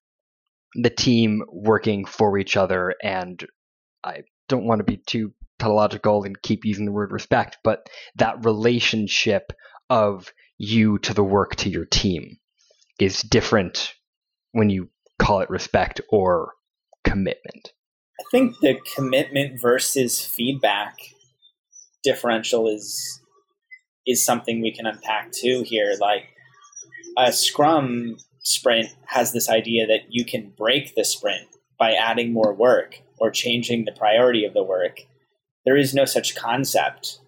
the 0.74 0.90
team 0.90 1.42
working 1.48 2.04
for 2.04 2.38
each 2.38 2.56
other 2.56 2.94
and 3.02 3.44
I 4.04 4.22
don't 4.48 4.66
want 4.66 4.80
to 4.80 4.84
be 4.84 4.96
too 4.96 5.32
tautological 5.58 6.24
and 6.24 6.40
keep 6.42 6.64
using 6.64 6.84
the 6.84 6.92
word 6.92 7.12
respect, 7.12 7.58
but 7.62 7.88
that 8.16 8.44
relationship 8.44 9.52
of 9.88 10.32
you 10.58 10.98
to 10.98 11.14
the 11.14 11.24
work 11.24 11.56
to 11.56 11.68
your 11.68 11.84
team 11.84 12.38
is 12.98 13.22
different 13.22 13.94
when 14.52 14.70
you 14.70 14.88
call 15.18 15.40
it 15.40 15.50
respect 15.50 16.00
or 16.10 16.52
commitment. 17.04 17.72
I 18.20 18.24
think 18.30 18.58
the 18.60 18.78
commitment 18.94 19.60
versus 19.60 20.20
feedback 20.20 20.96
differential 22.02 22.68
is 22.68 23.20
is 24.06 24.24
something 24.24 24.60
we 24.60 24.72
can 24.72 24.86
unpack 24.86 25.30
too 25.32 25.62
here. 25.64 25.94
Like 26.00 26.24
a 27.16 27.32
Scrum 27.32 28.16
sprint 28.40 28.88
has 29.06 29.32
this 29.32 29.48
idea 29.48 29.86
that 29.86 30.06
you 30.08 30.24
can 30.24 30.52
break 30.56 30.94
the 30.94 31.04
sprint 31.04 31.48
by 31.78 31.92
adding 31.92 32.32
more 32.32 32.52
work 32.52 33.00
or 33.18 33.30
changing 33.30 33.84
the 33.84 33.92
priority 33.92 34.44
of 34.44 34.54
the 34.54 34.62
work. 34.62 35.00
There 35.64 35.76
is 35.76 35.94
no 35.94 36.04
such 36.04 36.34
concept 36.34 37.20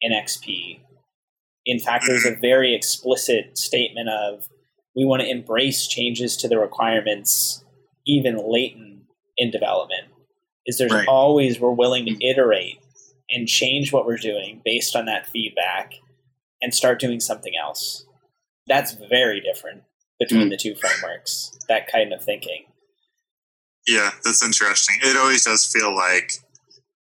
in 0.00 0.12
XP. 0.12 0.80
In 1.66 1.78
fact, 1.78 2.04
there's 2.06 2.24
a 2.24 2.34
very 2.40 2.74
explicit 2.74 3.58
statement 3.58 4.08
of 4.08 4.48
we 4.98 5.04
want 5.04 5.22
to 5.22 5.30
embrace 5.30 5.86
changes 5.86 6.36
to 6.36 6.48
the 6.48 6.58
requirements 6.58 7.64
even 8.04 8.36
late 8.50 8.74
in, 8.74 9.02
in 9.36 9.48
development. 9.52 10.08
Is 10.66 10.76
there's 10.76 10.92
right. 10.92 11.06
always 11.06 11.60
we're 11.60 11.70
willing 11.70 12.04
to 12.06 12.26
iterate 12.26 12.80
and 13.30 13.46
change 13.46 13.92
what 13.92 14.06
we're 14.06 14.16
doing 14.16 14.60
based 14.64 14.96
on 14.96 15.06
that 15.06 15.26
feedback 15.26 15.94
and 16.60 16.74
start 16.74 16.98
doing 16.98 17.20
something 17.20 17.52
else. 17.62 18.06
That's 18.66 18.96
very 19.08 19.40
different 19.40 19.84
between 20.18 20.48
mm. 20.48 20.50
the 20.50 20.56
two 20.56 20.74
frameworks, 20.74 21.56
that 21.68 21.90
kind 21.90 22.12
of 22.12 22.22
thinking. 22.24 22.64
Yeah, 23.86 24.10
that's 24.24 24.44
interesting. 24.44 24.96
It 25.02 25.16
always 25.16 25.44
does 25.44 25.64
feel 25.64 25.94
like, 25.94 26.32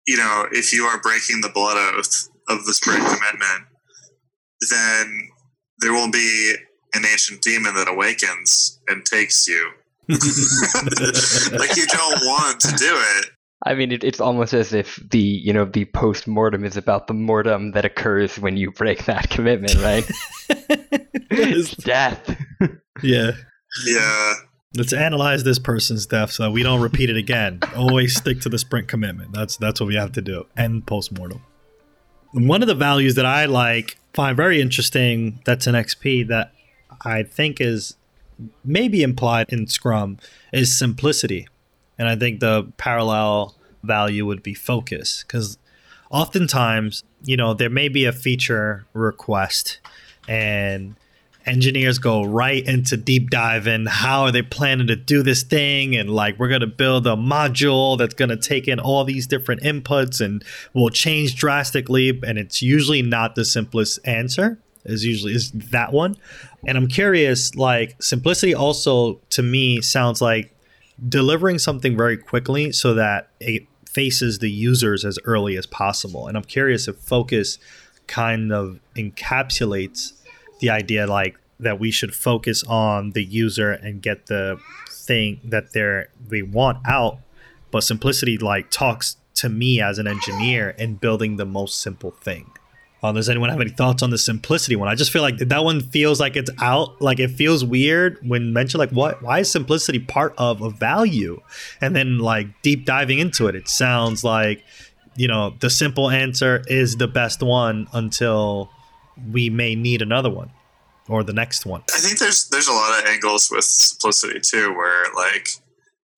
you 0.08 0.17
know, 0.17 0.47
if 0.51 0.73
you 0.73 0.86
are 0.86 0.99
breaking 0.99 1.41
the 1.41 1.51
blood 1.53 1.77
oath 1.77 2.27
of 2.49 2.65
the 2.65 2.73
sprint 2.73 3.06
commitment, 3.06 3.67
then 4.71 5.29
there 5.79 5.93
will 5.93 6.10
be 6.10 6.56
an 6.93 7.06
ancient 7.06 7.41
demon 7.41 7.73
that 7.75 7.88
awakens 7.88 8.79
and 8.88 9.06
takes 9.06 9.47
you. 9.47 9.71
like 10.10 11.77
you 11.77 11.88
don't 11.88 12.25
want 12.25 12.60
to 12.60 12.75
do 12.75 12.93
it. 13.17 13.25
I 13.65 13.73
mean, 13.75 13.93
it, 13.93 14.03
it's 14.03 14.19
almost 14.19 14.53
as 14.53 14.73
if 14.73 14.99
the 15.10 15.19
you 15.19 15.53
know 15.53 15.65
the 15.65 15.86
post 15.86 16.27
mortem 16.27 16.65
is 16.65 16.75
about 16.75 17.08
the 17.08 17.13
mortem 17.13 17.71
that 17.71 17.86
occurs 17.86 18.38
when 18.38 18.58
you 18.58 18.71
break 18.71 19.06
that 19.06 19.29
commitment, 19.29 19.75
right? 19.75 20.10
it's 20.49 21.75
death. 21.77 22.38
yeah. 23.01 23.32
Yeah. 23.86 24.34
Let's 24.75 24.91
analyze 24.91 25.43
this 25.43 25.60
person's 25.60 26.06
death 26.06 26.32
so 26.32 26.49
we 26.51 26.63
don't 26.63 26.82
repeat 26.82 27.10
it 27.10 27.17
again. 27.17 27.60
Always 27.75 28.15
stick 28.15 28.41
to 28.41 28.49
the 28.49 28.58
sprint 28.58 28.88
commitment. 28.88 29.32
That's 29.32 29.56
that's 29.56 29.79
what 29.79 29.88
we 29.88 29.95
have 29.95 30.12
to 30.13 30.21
do. 30.21 30.45
And 30.58 30.86
post 30.86 31.12
mortem. 31.17 31.41
One 32.34 32.62
of 32.62 32.67
the 32.67 32.75
values 32.75 33.15
that 33.15 33.25
I 33.25 33.45
like 33.45 33.97
find 34.13 34.36
very 34.36 34.60
interesting 34.62 35.39
that's 35.45 35.67
an 35.67 35.75
XP 35.75 36.27
that 36.27 36.52
I 37.03 37.23
think 37.23 37.60
is 37.60 37.95
maybe 38.63 39.03
implied 39.03 39.47
in 39.49 39.67
Scrum 39.67 40.17
is 40.51 40.77
simplicity. 40.77 41.47
And 41.97 42.08
I 42.08 42.15
think 42.15 42.39
the 42.39 42.71
parallel 42.77 43.56
value 43.84 44.25
would 44.25 44.43
be 44.43 44.53
focus 44.53 45.23
because 45.23 45.58
oftentimes, 46.10 47.03
you 47.23 47.38
know, 47.38 47.53
there 47.53 47.69
may 47.69 47.89
be 47.89 48.06
a 48.06 48.12
feature 48.12 48.86
request 48.93 49.79
and 50.27 50.95
engineers 51.45 51.99
go 51.99 52.23
right 52.23 52.65
into 52.65 52.95
deep 52.95 53.29
dive 53.29 53.67
in 53.67 53.86
how 53.86 54.23
are 54.23 54.32
they 54.32 54.41
planning 54.41 54.88
to 54.88 54.95
do 54.95 55.21
this 55.21 55.43
thing? 55.43 55.95
And 55.95 56.10
like 56.10 56.39
we're 56.39 56.47
going 56.47 56.62
to 56.62 56.67
build 56.67 57.06
a 57.06 57.15
module 57.15 57.97
that's 57.97 58.13
going 58.13 58.29
to 58.29 58.38
take 58.38 58.67
in 58.67 58.79
all 58.79 59.03
these 59.03 59.27
different 59.27 59.62
inputs 59.62 60.23
and 60.23 60.43
will 60.73 60.89
change 60.89 61.36
drastically. 61.36 62.17
And 62.25 62.38
it's 62.38 62.62
usually 62.62 63.01
not 63.01 63.36
the 63.36 63.45
simplest 63.45 63.99
answer 64.06 64.58
is 64.86 65.06
usually 65.06 65.34
is 65.34 65.51
that 65.51 65.93
one 65.93 66.17
and 66.65 66.78
i'm 66.78 66.88
curious 66.88 67.56
like 67.56 68.02
simplicity 68.02 68.54
also 68.54 69.15
to 69.30 69.41
me 69.41 69.82
sounds 69.82 70.21
like 70.21 70.54
delivering 71.08 71.60
something 71.60 71.97
very 71.97 72.17
quickly 72.17 72.71
so 72.71 72.93
that 72.93 73.30
it 73.39 73.63
faces 73.93 74.39
the 74.39 74.49
users 74.49 75.06
as 75.06 75.19
early 75.23 75.56
as 75.56 75.65
possible. 75.67 76.28
And 76.28 76.36
I'm 76.36 76.43
curious 76.43 76.88
if 76.88 76.97
focus 76.97 77.60
kind 78.08 78.52
of 78.52 78.80
encapsulates 78.95 80.13
the 80.60 80.69
idea 80.71 81.08
like 81.08 81.38
that 81.60 81.80
we 81.80 81.91
should 81.91 82.13
focus 82.13 82.63
on 82.63 83.12
the 83.12 83.23
user 83.23 83.71
and 83.71 84.02
get 84.02 84.26
the 84.26 84.60
thing 84.89 85.39
that 85.43 85.73
they're 85.73 86.10
they 86.28 86.41
want 86.41 86.80
out, 86.88 87.19
but 87.71 87.82
simplicity 87.82 88.38
like 88.38 88.71
talks 88.71 89.17
to 89.36 89.49
me 89.49 89.82
as 89.82 89.99
an 89.99 90.08
engineer 90.08 90.71
in 90.71 90.95
building 90.95 91.38
the 91.38 91.45
most 91.45 91.80
simple 91.80 92.12
thing. 92.12 92.52
Uh, 93.03 93.11
does 93.11 93.27
anyone 93.27 93.49
have 93.49 93.59
any 93.59 93.69
thoughts 93.69 94.01
on 94.01 94.11
the 94.11 94.17
simplicity 94.17 94.77
one? 94.77 94.87
I 94.87 94.95
just 94.95 95.11
feel 95.11 95.21
like 95.21 95.37
that 95.37 95.63
one 95.63 95.81
feels 95.81 96.21
like 96.21 96.37
it's 96.37 96.49
out. 96.61 97.01
Like 97.01 97.19
it 97.19 97.31
feels 97.31 97.65
weird 97.65 98.17
when 98.25 98.53
mentioned. 98.53 98.79
Like 98.79 98.91
what? 98.91 99.21
Why 99.21 99.39
is 99.39 99.51
simplicity 99.51 99.99
part 99.99 100.33
of 100.37 100.61
a 100.61 100.69
value? 100.69 101.41
And 101.81 101.93
then 101.93 102.19
like 102.19 102.61
deep 102.61 102.85
diving 102.85 103.19
into 103.19 103.47
it, 103.47 103.55
it 103.55 103.67
sounds 103.67 104.23
like 104.23 104.63
you 105.15 105.27
know 105.27 105.53
the 105.59 105.69
simple 105.69 106.09
answer 106.09 106.63
is 106.67 106.95
the 106.95 107.07
best 107.07 107.43
one 107.43 107.87
until 107.91 108.71
we 109.31 109.49
may 109.49 109.75
need 109.75 110.01
another 110.01 110.29
one 110.29 110.51
or 111.09 111.23
the 111.23 111.33
next 111.33 111.65
one. 111.65 111.83
I 111.93 111.99
think 111.99 112.19
there's 112.19 112.47
there's 112.49 112.69
a 112.69 112.73
lot 112.73 112.99
of 112.99 113.05
angles 113.09 113.51
with 113.51 113.65
simplicity 113.65 114.39
too, 114.39 114.73
where 114.73 115.05
like 115.13 115.49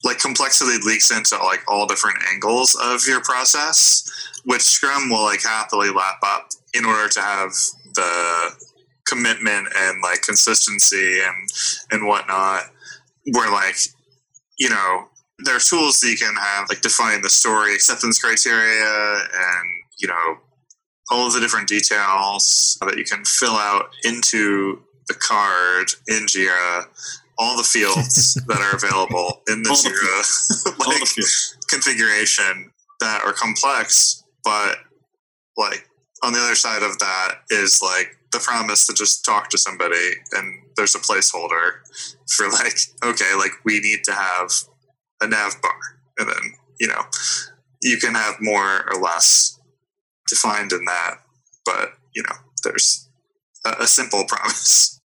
like 0.04 0.20
complexity 0.20 0.78
leaks 0.86 1.12
into 1.12 1.36
like 1.38 1.64
all 1.68 1.88
different 1.88 2.18
angles 2.32 2.80
of 2.82 3.08
your 3.08 3.22
process, 3.22 4.10
which 4.46 4.62
Scrum 4.62 5.10
will 5.10 5.24
like 5.24 5.44
happily 5.44 5.90
lap 5.90 6.20
up 6.24 6.50
in 6.74 6.86
order 6.86 7.10
to 7.10 7.22
have 7.22 7.52
the 7.94 8.52
commitment 9.08 9.68
and 9.76 10.02
like 10.02 10.22
consistency 10.22 11.20
and 11.22 11.50
and 11.92 12.08
whatnot. 12.08 12.64
Where 13.34 13.52
like 13.52 13.78
you 14.60 14.70
know 14.70 15.06
there 15.44 15.56
are 15.56 15.60
tools 15.60 16.00
that 16.00 16.10
you 16.10 16.18
can 16.18 16.36
have 16.36 16.70
like 16.70 16.82
define 16.82 17.22
the 17.22 17.30
story 17.30 17.74
acceptance 17.76 18.20
criteria 18.20 19.20
and 19.34 19.70
you 20.00 20.08
know 20.08 20.38
all 21.12 21.28
of 21.28 21.34
the 21.34 21.40
different 21.40 21.68
details 21.68 22.78
that 22.82 22.98
you 22.98 23.04
can 23.04 23.24
fill 23.26 23.56
out 23.56 23.90
into 24.04 24.82
the 25.08 25.14
card 25.16 25.88
in 26.08 26.26
jira 26.26 26.86
all 27.38 27.58
the 27.58 27.64
fields 27.64 28.34
that 28.48 28.60
are 28.60 28.76
available 28.76 29.42
in 29.48 29.62
the 29.64 29.70
jira 29.70 30.80
like 30.88 31.16
the 31.16 31.28
configuration 31.70 32.72
that 33.02 33.22
are 33.26 33.34
complex 33.34 34.24
but 34.46 34.78
like 35.58 35.90
on 36.24 36.32
the 36.32 36.40
other 36.40 36.56
side 36.56 36.84
of 36.84 36.98
that 37.00 37.40
is 37.50 37.82
like 37.84 38.18
the 38.32 38.40
promise 38.40 38.86
to 38.86 38.94
just 38.94 39.26
talk 39.26 39.50
to 39.50 39.58
somebody 39.58 40.12
and 40.34 40.62
there's 40.78 40.96
a 40.96 41.00
placeholder 41.00 41.80
for 42.30 42.50
like 42.50 42.78
okay 43.04 43.34
like 43.36 43.52
we 43.66 43.80
need 43.80 44.04
to 44.04 44.14
have 44.14 44.52
a 45.22 45.28
nav 45.28 45.54
bar. 45.62 45.72
And 46.18 46.30
then 46.30 46.54
you 46.80 46.88
know 46.88 47.02
you 47.82 47.98
can 47.98 48.16
have 48.16 48.36
more 48.40 48.90
or 48.90 49.02
less 49.02 49.60
defined 50.30 50.72
in 50.72 50.86
that 50.86 51.16
but 51.66 51.90
you 52.16 52.24
know 52.24 52.36
there's 52.64 53.10
a, 53.66 53.76
a 53.82 53.88
simple 53.88 54.24
promise 54.28 55.02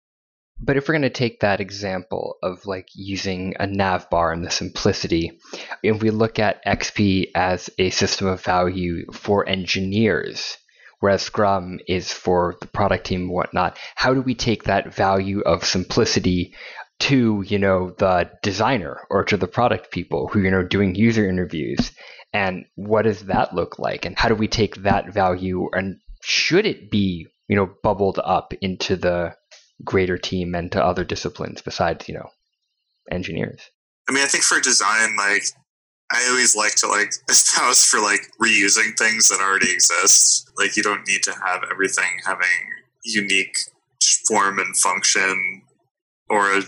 but 0.58 0.76
if 0.76 0.88
we're 0.88 0.94
going 0.94 1.02
to 1.02 1.10
take 1.10 1.40
that 1.40 1.60
example 1.60 2.36
of 2.42 2.66
like 2.66 2.88
using 2.94 3.54
a 3.60 3.66
nav 3.66 4.08
bar 4.10 4.32
and 4.32 4.44
the 4.44 4.50
simplicity, 4.50 5.38
if 5.82 6.02
we 6.02 6.10
look 6.10 6.38
at 6.38 6.64
XP 6.64 7.30
as 7.34 7.68
a 7.78 7.90
system 7.90 8.26
of 8.26 8.42
value 8.42 9.04
for 9.12 9.48
engineers, 9.48 10.56
whereas 11.00 11.22
Scrum 11.22 11.78
is 11.86 12.12
for 12.12 12.56
the 12.60 12.66
product 12.68 13.06
team 13.06 13.22
and 13.22 13.30
whatnot. 13.30 13.78
How 13.94 14.14
do 14.14 14.22
we 14.22 14.34
take 14.34 14.64
that 14.64 14.94
value 14.94 15.40
of 15.40 15.64
simplicity 15.64 16.54
to, 17.00 17.44
you 17.46 17.58
know, 17.58 17.94
the 17.98 18.30
designer 18.42 19.00
or 19.10 19.24
to 19.24 19.36
the 19.36 19.46
product 19.46 19.90
people 19.90 20.28
who, 20.28 20.40
you 20.40 20.50
know, 20.50 20.62
doing 20.62 20.94
user 20.94 21.28
interviews? 21.28 21.92
And 22.32 22.64
what 22.74 23.02
does 23.02 23.26
that 23.26 23.54
look 23.54 23.78
like? 23.78 24.04
And 24.04 24.18
how 24.18 24.28
do 24.28 24.34
we 24.34 24.48
take 24.48 24.76
that 24.76 25.12
value 25.12 25.68
and 25.72 25.98
should 26.22 26.66
it 26.66 26.90
be, 26.90 27.26
you 27.48 27.56
know, 27.56 27.70
bubbled 27.82 28.18
up 28.22 28.52
into 28.60 28.96
the 28.96 29.34
greater 29.84 30.18
team 30.18 30.54
and 30.54 30.70
to 30.72 30.84
other 30.84 31.04
disciplines 31.04 31.62
besides, 31.62 32.08
you 32.08 32.14
know, 32.14 32.30
engineers? 33.10 33.70
I 34.08 34.12
mean, 34.12 34.22
I 34.22 34.26
think 34.26 34.44
for 34.44 34.60
design, 34.60 35.16
like 35.16 35.44
I 36.12 36.26
always 36.30 36.54
like 36.54 36.74
to 36.76 36.88
like 36.88 37.12
espouse 37.28 37.84
for 37.84 38.00
like 38.00 38.30
reusing 38.42 38.96
things 38.96 39.28
that 39.28 39.40
already 39.40 39.72
exist. 39.72 40.50
Like 40.58 40.76
you 40.76 40.82
don't 40.82 41.06
need 41.06 41.22
to 41.24 41.32
have 41.44 41.62
everything 41.70 42.20
having 42.24 42.46
unique 43.04 43.56
form 44.28 44.58
and 44.58 44.76
function 44.76 45.62
or 46.28 46.58
a 46.58 46.62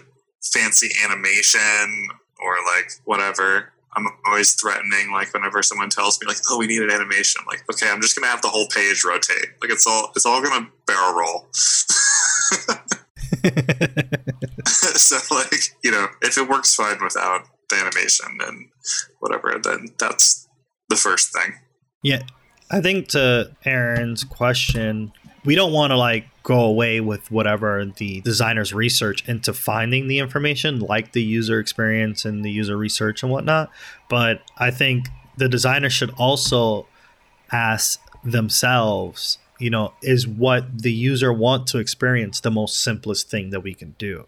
fancy 0.52 0.88
animation 1.04 2.08
or 2.40 2.54
like 2.74 2.90
whatever. 3.04 3.72
I'm 3.96 4.06
always 4.26 4.54
threatening, 4.54 5.10
like 5.10 5.32
whenever 5.32 5.62
someone 5.62 5.88
tells 5.88 6.20
me, 6.20 6.28
like, 6.28 6.36
"Oh, 6.48 6.58
we 6.58 6.66
need 6.66 6.82
an 6.82 6.90
animation," 6.90 7.40
I'm 7.40 7.46
like, 7.46 7.64
"Okay, 7.72 7.90
I'm 7.90 8.00
just 8.00 8.14
gonna 8.14 8.30
have 8.30 8.42
the 8.42 8.48
whole 8.48 8.68
page 8.68 9.02
rotate. 9.02 9.48
Like 9.60 9.72
it's 9.72 9.86
all 9.86 10.12
it's 10.14 10.26
all 10.26 10.42
gonna 10.42 10.68
barrel 10.86 11.14
roll." 11.14 11.48
so, 14.66 15.34
like 15.34 15.52
you 15.82 15.90
know, 15.90 16.08
if 16.22 16.38
it 16.38 16.48
works 16.48 16.74
fine 16.74 16.98
without 17.02 17.42
the 17.68 17.76
animation 17.76 18.38
and 18.46 18.68
whatever, 19.20 19.58
then 19.62 19.88
that's 19.98 20.48
the 20.88 20.96
first 20.96 21.32
thing. 21.32 21.54
Yeah, 22.02 22.22
I 22.70 22.80
think 22.80 23.08
to 23.08 23.54
Aaron's 23.64 24.24
question, 24.24 25.12
we 25.44 25.54
don't 25.54 25.72
want 25.72 25.90
to 25.90 25.96
like 25.96 26.26
go 26.42 26.60
away 26.60 27.00
with 27.00 27.30
whatever 27.30 27.84
the 27.84 28.20
designer's 28.22 28.72
research 28.72 29.28
into 29.28 29.52
finding 29.52 30.08
the 30.08 30.18
information, 30.18 30.80
like 30.80 31.12
the 31.12 31.22
user 31.22 31.60
experience 31.60 32.24
and 32.24 32.44
the 32.44 32.50
user 32.50 32.76
research 32.76 33.22
and 33.22 33.30
whatnot. 33.30 33.70
But 34.08 34.42
I 34.56 34.70
think 34.70 35.08
the 35.36 35.48
designer 35.48 35.90
should 35.90 36.10
also 36.18 36.86
ask 37.52 38.00
themselves, 38.24 39.38
you 39.58 39.70
know, 39.70 39.92
is 40.02 40.26
what 40.26 40.82
the 40.82 40.92
user 40.92 41.32
want 41.32 41.66
to 41.68 41.78
experience 41.78 42.40
the 42.40 42.50
most 42.50 42.82
simplest 42.82 43.30
thing 43.30 43.50
that 43.50 43.60
we 43.60 43.74
can 43.74 43.94
do? 43.98 44.26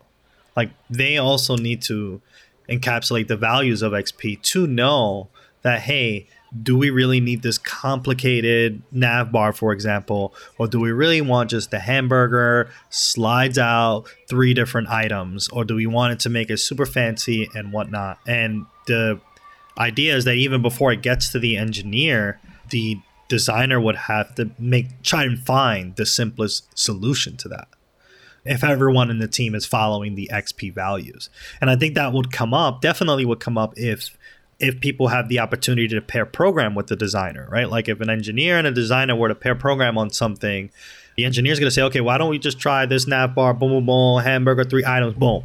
Like 0.57 0.71
they 0.89 1.17
also 1.17 1.57
need 1.57 1.83
to 1.83 2.21
encapsulate 2.69 3.29
the 3.29 3.37
values 3.37 3.83
of 3.83 3.93
XP 3.93 4.43
to 4.43 4.67
know 4.67 5.29
that 5.63 5.81
hey, 5.81 6.27
do 6.63 6.77
we 6.77 6.91
really 6.91 7.21
need 7.21 7.43
this 7.43 7.59
complicated 7.59 8.83
nav 8.91 9.31
bar, 9.31 9.53
for 9.53 9.73
example, 9.73 10.35
or 10.59 10.67
do 10.67 10.81
we 10.81 10.91
really 10.91 11.21
want 11.21 11.51
just 11.51 11.71
the 11.71 11.79
hamburger 11.79 12.69
slides 12.89 13.59
out 13.59 14.05
three 14.29 14.53
different 14.53 14.89
items, 14.89 15.49
or 15.49 15.65
do 15.65 15.77
we 15.77 15.87
want 15.87 16.13
it 16.13 16.21
to 16.21 16.29
make 16.29 16.51
it 16.51 16.59
super 16.59 16.87
fancy 16.87 17.49
and 17.55 17.73
whatnot? 17.73 18.19
And 18.27 18.67
the 18.87 19.21
idea 19.79 20.17
is 20.17 20.25
that 20.25 20.35
even 20.35 20.61
before 20.61 20.93
it 20.93 21.03
gets 21.03 21.31
to 21.31 21.39
the 21.39 21.57
engineer, 21.57 22.41
the 22.71 22.99
designer 23.31 23.81
would 23.81 23.97
have 23.97 24.35
to 24.35 24.51
make 24.59 25.03
try 25.03 25.23
and 25.23 25.39
find 25.39 25.97
the 25.97 26.05
simplest 26.05 26.67
solution 26.77 27.37
to 27.39 27.49
that 27.49 27.69
if 28.45 28.65
everyone 28.65 29.11
in 29.11 29.19
the 29.19 29.29
team 29.29 29.55
is 29.55 29.65
following 29.65 30.17
the 30.17 30.29
XP 30.33 30.75
values. 30.75 31.31
And 31.61 31.71
I 31.71 31.77
think 31.77 31.95
that 31.95 32.13
would 32.13 32.33
come 32.33 32.53
up, 32.53 32.81
definitely 32.81 33.25
would 33.25 33.41
come 33.41 33.57
up 33.57 33.73
if 33.77 34.19
if 34.59 34.79
people 34.81 35.09
have 35.09 35.29
the 35.31 35.39
opportunity 35.39 35.89
to 35.89 36.03
pair 36.03 36.27
program 36.27 36.75
with 36.75 36.89
the 36.89 36.97
designer, 36.97 37.49
right? 37.51 37.71
Like 37.71 37.89
if 37.89 38.01
an 38.03 38.11
engineer 38.11 38.59
and 38.59 38.67
a 38.67 38.73
designer 38.73 39.17
were 39.17 39.29
to 39.29 39.35
pair 39.35 39.55
program 39.55 39.97
on 39.97 40.11
something, 40.11 40.71
the 41.17 41.25
engineer 41.25 41.53
is 41.53 41.59
going 41.59 41.69
to 41.69 41.75
say, 41.75 41.83
okay, 41.83 42.03
why 42.03 42.19
don't 42.19 42.29
we 42.29 42.39
just 42.39 42.59
try 42.59 42.85
this 42.85 43.07
nav 43.07 43.35
bar, 43.35 43.55
boom, 43.55 43.71
boom, 43.71 43.87
boom, 43.87 44.23
hamburger, 44.23 44.65
three 44.65 44.85
items, 44.85 45.15
boom. 45.15 45.45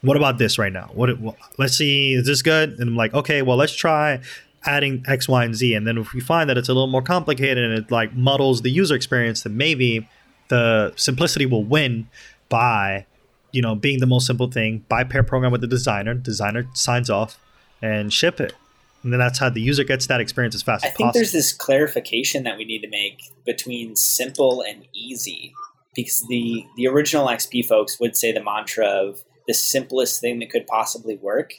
What 0.00 0.16
about 0.16 0.38
this 0.38 0.58
right 0.58 0.72
now? 0.72 0.90
What? 0.92 1.10
Let's 1.56 1.76
see, 1.76 2.14
is 2.14 2.26
this 2.26 2.42
good? 2.42 2.70
And 2.80 2.88
I'm 2.88 2.96
like, 2.96 3.14
okay, 3.14 3.42
well, 3.42 3.56
let's 3.56 3.74
try 3.74 4.20
adding 4.64 5.04
X, 5.06 5.28
Y, 5.28 5.44
and 5.44 5.54
Z. 5.54 5.74
And 5.74 5.86
then 5.86 5.98
if 5.98 6.12
we 6.12 6.20
find 6.20 6.48
that 6.50 6.58
it's 6.58 6.68
a 6.68 6.74
little 6.74 6.88
more 6.88 7.02
complicated 7.02 7.58
and 7.58 7.72
it 7.72 7.90
like 7.90 8.14
muddles 8.14 8.62
the 8.62 8.70
user 8.70 8.94
experience, 8.94 9.42
then 9.42 9.56
maybe 9.56 10.08
the 10.48 10.92
simplicity 10.96 11.46
will 11.46 11.64
win 11.64 12.08
by, 12.48 13.06
you 13.52 13.62
know, 13.62 13.74
being 13.74 14.00
the 14.00 14.06
most 14.06 14.26
simple 14.26 14.50
thing. 14.50 14.84
By 14.88 15.04
pair 15.04 15.22
program 15.22 15.52
with 15.52 15.60
the 15.60 15.66
designer, 15.66 16.14
designer 16.14 16.66
signs 16.74 17.10
off, 17.10 17.38
and 17.80 18.12
ship 18.12 18.40
it. 18.40 18.54
And 19.02 19.12
then 19.12 19.20
that's 19.20 19.38
how 19.38 19.48
the 19.48 19.60
user 19.60 19.84
gets 19.84 20.06
that 20.08 20.20
experience 20.20 20.54
as 20.54 20.62
fast 20.62 20.84
as 20.84 20.90
I 20.90 20.94
think 20.94 21.12
there's 21.12 21.32
this 21.32 21.52
clarification 21.52 22.42
that 22.44 22.56
we 22.56 22.64
need 22.64 22.80
to 22.80 22.88
make 22.88 23.22
between 23.46 23.94
simple 23.94 24.62
and 24.62 24.86
easy. 24.92 25.52
Because 25.94 26.24
the, 26.28 26.66
the 26.76 26.86
original 26.86 27.26
XP 27.26 27.66
folks 27.66 27.98
would 27.98 28.16
say 28.16 28.32
the 28.32 28.42
mantra 28.42 28.86
of 28.86 29.22
the 29.46 29.54
simplest 29.54 30.20
thing 30.20 30.38
that 30.40 30.50
could 30.50 30.66
possibly 30.66 31.16
work. 31.16 31.54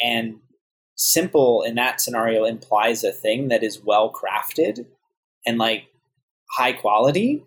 And 0.00 0.40
simple 0.96 1.62
in 1.62 1.74
that 1.76 2.00
scenario 2.00 2.44
implies 2.44 3.04
a 3.04 3.12
thing 3.12 3.48
that 3.48 3.62
is 3.62 3.82
well 3.82 4.12
crafted 4.12 4.86
and 5.46 5.58
like 5.58 5.84
high 6.50 6.72
quality, 6.72 7.44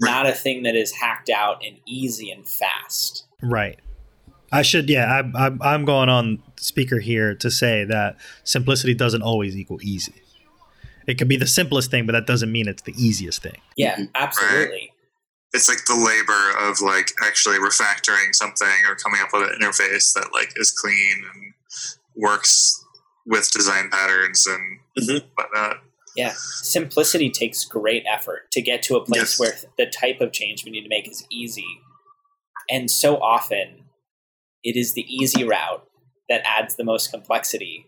not 0.00 0.26
a 0.26 0.32
thing 0.32 0.64
that 0.64 0.74
is 0.74 0.92
hacked 0.92 1.30
out 1.30 1.64
and 1.64 1.78
easy 1.86 2.30
and 2.30 2.46
fast. 2.46 3.24
Right. 3.42 3.78
I 4.50 4.62
should, 4.62 4.88
yeah, 4.88 5.22
I, 5.34 5.46
I, 5.46 5.56
I'm 5.60 5.84
going 5.84 6.08
on 6.08 6.42
speaker 6.56 6.98
here 6.98 7.34
to 7.36 7.50
say 7.50 7.84
that 7.84 8.16
simplicity 8.44 8.94
doesn't 8.94 9.22
always 9.22 9.56
equal 9.56 9.78
easy. 9.82 10.14
It 11.06 11.16
could 11.16 11.28
be 11.28 11.36
the 11.36 11.46
simplest 11.46 11.90
thing, 11.90 12.06
but 12.06 12.12
that 12.12 12.26
doesn't 12.26 12.50
mean 12.50 12.68
it's 12.68 12.82
the 12.82 12.94
easiest 12.96 13.42
thing. 13.42 13.60
Yeah, 13.76 13.94
mm-hmm. 13.94 14.04
absolutely. 14.14 14.92
It's 15.54 15.68
like 15.68 15.84
the 15.86 15.94
labor 15.94 16.70
of 16.70 16.80
like 16.82 17.12
actually 17.24 17.56
refactoring 17.56 18.34
something 18.34 18.68
or 18.86 18.94
coming 18.96 19.20
up 19.22 19.28
with 19.32 19.50
an 19.50 19.60
interface 19.60 20.12
that 20.14 20.30
like 20.34 20.52
is 20.56 20.70
clean 20.70 21.24
and 21.34 21.54
works 22.18 22.84
with 23.26 23.50
design 23.52 23.88
patterns 23.90 24.46
and 24.46 24.80
Mhm. 24.98 25.24
whatnot. 25.34 25.82
Yeah, 26.16 26.34
simplicity 26.36 27.30
takes 27.30 27.64
great 27.64 28.04
effort 28.10 28.50
to 28.52 28.60
get 28.60 28.82
to 28.84 28.96
a 28.96 29.04
place 29.04 29.38
Yes. 29.38 29.38
where 29.38 29.60
the 29.76 29.86
type 29.86 30.20
of 30.20 30.32
change 30.32 30.64
we 30.64 30.70
need 30.70 30.82
to 30.82 30.88
make 30.88 31.08
is 31.08 31.24
easy. 31.30 31.66
And 32.68 32.90
so 32.90 33.16
often, 33.18 33.84
it 34.64 34.76
is 34.76 34.94
the 34.94 35.06
easy 35.08 35.44
route 35.44 35.86
that 36.28 36.42
adds 36.44 36.74
the 36.76 36.84
most 36.84 37.10
complexity. 37.10 37.86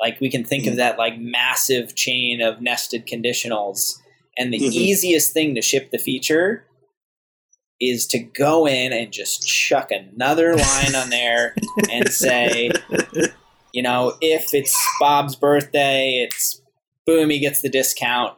Like 0.00 0.20
we 0.20 0.30
can 0.30 0.44
think 0.44 0.66
of 0.66 0.76
that 0.76 0.98
like 0.98 1.18
massive 1.18 1.94
chain 1.94 2.40
of 2.42 2.60
nested 2.60 3.06
conditionals, 3.06 3.98
and 4.36 4.52
the 4.52 4.58
Mhm. 4.58 4.72
easiest 4.72 5.32
thing 5.32 5.54
to 5.54 5.62
ship 5.62 5.90
the 5.90 5.98
feature 5.98 6.64
is 7.80 8.06
to 8.08 8.18
go 8.18 8.66
in 8.66 8.92
and 8.92 9.12
just 9.12 9.46
chuck 9.46 9.90
another 9.92 10.56
line 10.56 10.94
on 10.96 11.10
there 11.10 11.54
and 11.90 12.12
say, 12.12 12.70
you 13.72 13.82
know, 13.82 14.14
if 14.20 14.54
it's 14.54 14.76
Bob's 15.00 15.36
birthday, 15.36 16.26
it's 16.26 16.60
boom, 17.06 17.30
he 17.30 17.38
gets 17.38 17.62
the 17.62 17.68
discount. 17.68 18.36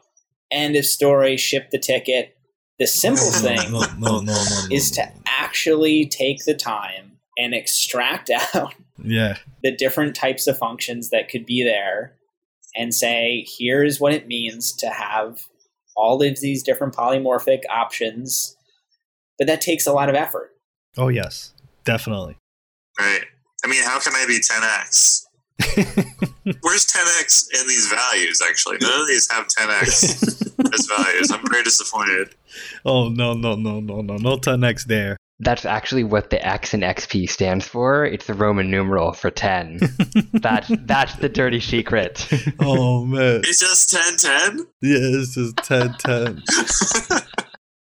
End 0.50 0.76
of 0.76 0.84
story, 0.84 1.36
ship 1.36 1.70
the 1.70 1.78
ticket. 1.78 2.36
The 2.78 2.86
simple 2.86 3.30
thing 3.30 3.70
No, 3.70 3.80
no, 3.80 3.86
no, 3.98 4.20
no, 4.20 4.32
no, 4.32 4.66
is 4.70 4.90
to 4.92 5.06
actually 5.26 6.06
take 6.06 6.44
the 6.44 6.54
time 6.54 7.18
and 7.36 7.54
extract 7.54 8.30
out 8.54 8.74
yeah, 9.02 9.36
the 9.62 9.74
different 9.76 10.14
types 10.14 10.46
of 10.46 10.58
functions 10.58 11.10
that 11.10 11.28
could 11.28 11.46
be 11.46 11.62
there 11.62 12.14
and 12.76 12.94
say, 12.94 13.46
here's 13.58 14.00
what 14.00 14.12
it 14.12 14.28
means 14.28 14.72
to 14.72 14.88
have 14.88 15.46
all 15.96 16.22
of 16.22 16.40
these 16.40 16.62
different 16.62 16.94
polymorphic 16.94 17.62
options. 17.68 18.56
But 19.38 19.46
that 19.46 19.60
takes 19.60 19.86
a 19.86 19.92
lot 19.92 20.08
of 20.08 20.14
effort. 20.14 20.50
oh 20.96 21.08
yes, 21.08 21.52
definitely. 21.84 22.36
Right. 22.98 23.24
I 23.64 23.68
mean, 23.68 23.82
how 23.82 23.98
can 24.00 24.12
I 24.14 24.24
be 24.26 24.38
10x? 24.40 25.24
Where's 26.62 26.86
10x 26.86 27.44
in 27.60 27.68
these 27.68 27.86
values, 27.88 28.40
actually? 28.46 28.78
None 28.80 29.00
of 29.02 29.06
these 29.06 29.30
have 29.30 29.46
10x 29.46 30.72
as 30.74 30.86
values. 30.86 31.30
I'm 31.30 31.46
very 31.50 31.62
disappointed. 31.62 32.34
oh 32.86 33.08
no, 33.10 33.34
no, 33.34 33.54
no, 33.56 33.80
no, 33.80 34.00
no, 34.00 34.16
no 34.16 34.36
10x 34.36 34.84
there. 34.86 35.16
That's 35.42 35.64
actually 35.64 36.04
what 36.04 36.28
the 36.28 36.46
X 36.46 36.74
in 36.74 36.80
XP 36.80 37.28
stands 37.30 37.66
for. 37.66 38.04
It's 38.04 38.26
the 38.26 38.34
Roman 38.34 38.70
numeral 38.70 39.12
for 39.14 39.30
10. 39.30 39.80
that's, 40.34 40.70
that's 40.84 41.14
the 41.16 41.30
dirty 41.30 41.60
secret. 41.60 42.28
Oh 42.60 43.06
man, 43.06 43.40
It's 43.44 43.60
just 43.60 43.90
1010? 44.20 44.66
yeah, 44.82 44.98
it's 45.20 45.34
just 45.34 45.56
10, 45.56 45.94
10. 45.98 46.42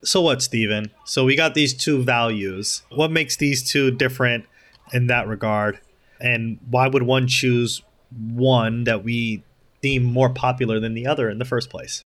So 0.05 0.21
what, 0.21 0.43
Steven? 0.43 0.91
So 1.05 1.25
we 1.25 1.37
got 1.37 1.55
these 1.55 1.73
two 1.75 2.03
values. 2.03 2.83
What 2.91 3.11
makes 3.13 3.37
these 3.37 3.63
two 3.69 3.91
different 3.93 4.47
in 4.92 5.07
that 5.09 5.29
regard? 5.29 5.81
And 6.20 6.59
why 6.70 6.88
would 6.88 7.03
one 7.03 7.27
choose 7.27 7.83
one 8.16 8.85
that 8.85 9.05
we 9.05 9.42
deem 9.83 10.05
more 10.05 10.31
popular 10.31 10.81
than 10.81 10.94
the 10.94 11.07
other 11.07 11.29
in 11.29 11.38
the 11.38 11.44
first 11.44 11.70
place? 11.70 12.03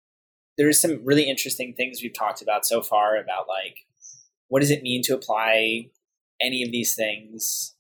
There's 0.59 0.81
some 0.81 1.01
really 1.05 1.29
interesting 1.29 1.75
things 1.75 2.03
we've 2.03 2.15
talked 2.15 2.43
about 2.43 2.67
so 2.67 2.83
far 2.83 3.17
about 3.17 3.47
like 3.49 3.79
what 4.49 4.61
does 4.61 4.71
it 4.71 4.83
mean 4.83 5.03
to 5.05 5.15
apply 5.15 5.87
any 6.43 6.63
of 6.63 6.71
these 6.71 6.95
things? 6.95 7.75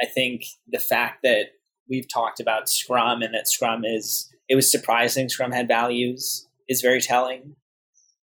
I 0.00 0.06
think 0.06 0.44
the 0.68 0.78
fact 0.78 1.24
that 1.24 1.46
we've 1.88 2.06
talked 2.08 2.38
about 2.38 2.68
Scrum 2.68 3.22
and 3.22 3.34
that 3.34 3.48
Scrum 3.48 3.84
is 3.84 4.32
it 4.48 4.54
was 4.54 4.70
surprising 4.70 5.28
Scrum 5.28 5.50
had 5.50 5.66
values 5.66 6.46
is 6.68 6.80
very 6.80 7.00
telling. 7.00 7.56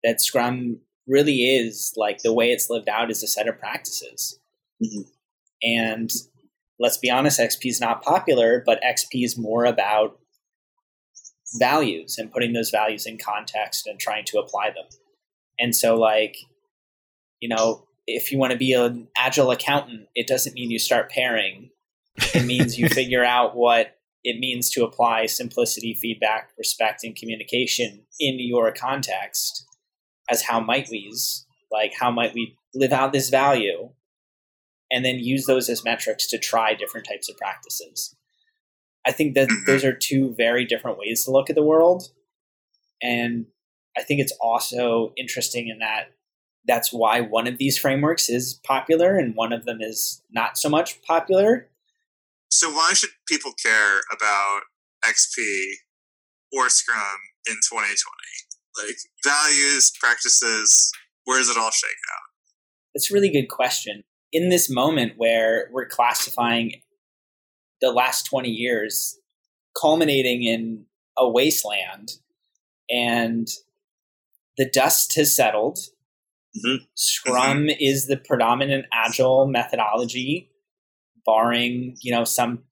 That 0.04 0.20
Scrum 0.20 0.78
really 1.08 1.56
is 1.56 1.92
like 1.96 2.22
the 2.22 2.32
way 2.32 2.52
it's 2.52 2.70
lived 2.70 2.88
out 2.88 3.10
is 3.10 3.22
a 3.22 3.26
set 3.26 3.48
of 3.48 3.58
practices. 3.58 4.38
Mhm. 4.82 5.04
And 5.62 6.10
let's 6.78 6.96
be 6.96 7.10
honest, 7.10 7.38
XP 7.38 7.66
is 7.66 7.80
not 7.80 8.02
popular, 8.02 8.62
but 8.64 8.82
XP 8.82 9.24
is 9.24 9.38
more 9.38 9.64
about 9.64 10.18
values 11.58 12.16
and 12.18 12.32
putting 12.32 12.52
those 12.52 12.70
values 12.70 13.06
in 13.06 13.18
context 13.18 13.86
and 13.86 13.98
trying 13.98 14.24
to 14.24 14.38
apply 14.38 14.70
them. 14.70 14.86
And 15.58 15.74
so, 15.74 15.96
like, 15.96 16.36
you 17.40 17.48
know, 17.48 17.86
if 18.06 18.32
you 18.32 18.38
want 18.38 18.52
to 18.52 18.58
be 18.58 18.72
an 18.72 19.08
agile 19.16 19.50
accountant, 19.50 20.08
it 20.14 20.26
doesn't 20.26 20.54
mean 20.54 20.70
you 20.70 20.78
start 20.78 21.10
pairing. 21.10 21.70
It 22.34 22.44
means 22.44 22.78
you 22.78 22.88
figure 22.90 23.24
out 23.24 23.56
what 23.56 23.96
it 24.24 24.38
means 24.38 24.70
to 24.70 24.84
apply 24.84 25.26
simplicity, 25.26 25.94
feedback, 25.94 26.50
respect, 26.58 27.04
and 27.04 27.16
communication 27.16 28.02
in 28.18 28.38
your 28.38 28.72
context 28.72 29.64
as 30.30 30.42
how 30.42 30.60
might 30.60 30.88
we's, 30.90 31.46
like, 31.70 31.92
how 31.98 32.10
might 32.10 32.34
we 32.34 32.56
live 32.74 32.92
out 32.92 33.12
this 33.12 33.30
value 33.30 33.90
and 34.90 35.04
then 35.04 35.18
use 35.18 35.46
those 35.46 35.68
as 35.68 35.84
metrics 35.84 36.26
to 36.28 36.38
try 36.38 36.74
different 36.74 37.06
types 37.06 37.28
of 37.28 37.36
practices. 37.36 38.16
I 39.06 39.12
think 39.12 39.34
that 39.34 39.48
Mhm. 39.48 39.66
those 39.66 39.84
are 39.84 39.94
two 39.94 40.34
very 40.36 40.64
different 40.64 40.98
ways 40.98 41.24
to 41.24 41.30
look 41.30 41.48
at 41.48 41.56
the 41.56 41.62
world. 41.62 42.12
And 43.02 43.46
I 43.96 44.02
think 44.02 44.20
it's 44.20 44.32
also 44.40 45.12
interesting 45.16 45.68
in 45.68 45.78
that 45.78 46.12
that's 46.66 46.92
why 46.92 47.20
one 47.20 47.46
of 47.46 47.58
these 47.58 47.78
frameworks 47.78 48.28
is 48.28 48.60
popular 48.64 49.18
and 49.18 49.34
one 49.34 49.52
of 49.52 49.64
them 49.64 49.80
is 49.80 50.22
not 50.30 50.58
so 50.58 50.68
much 50.68 51.00
popular. 51.02 51.70
So 52.50 52.70
why 52.70 52.92
should 52.92 53.10
people 53.26 53.52
care 53.54 54.00
about 54.12 54.62
XP 55.04 55.76
or 56.52 56.68
Scrum 56.68 57.18
in 57.48 57.54
2020? 57.54 57.96
Like 58.86 58.96
values, 59.24 59.90
practices, 59.98 60.92
where 61.24 61.38
does 61.38 61.48
it 61.48 61.56
all 61.56 61.70
shake 61.70 61.90
out? 61.90 62.22
That's 62.94 63.10
a 63.10 63.14
really 63.14 63.30
good 63.30 63.48
question. 63.48 64.04
In 64.32 64.48
this 64.48 64.70
moment 64.70 65.14
where 65.16 65.68
we're 65.72 65.88
classifying 65.88 66.82
the 67.80 67.90
last 67.90 68.24
20 68.26 68.48
years, 68.48 69.18
culminating 69.80 70.44
in 70.44 70.86
a 71.18 71.28
wasteland, 71.28 72.12
and 72.88 73.48
the 74.56 74.68
dust 74.68 75.14
has 75.16 75.34
settled. 75.34 75.78
Mhm. 76.56 76.86
Scrum 76.94 77.68
is 77.68 78.06
the 78.06 78.16
predominant 78.16 78.86
agile 78.92 79.46
methodology, 79.46 80.50
barring 81.24 81.96
you 82.00 82.12
know 82.12 82.24
some 82.24 82.64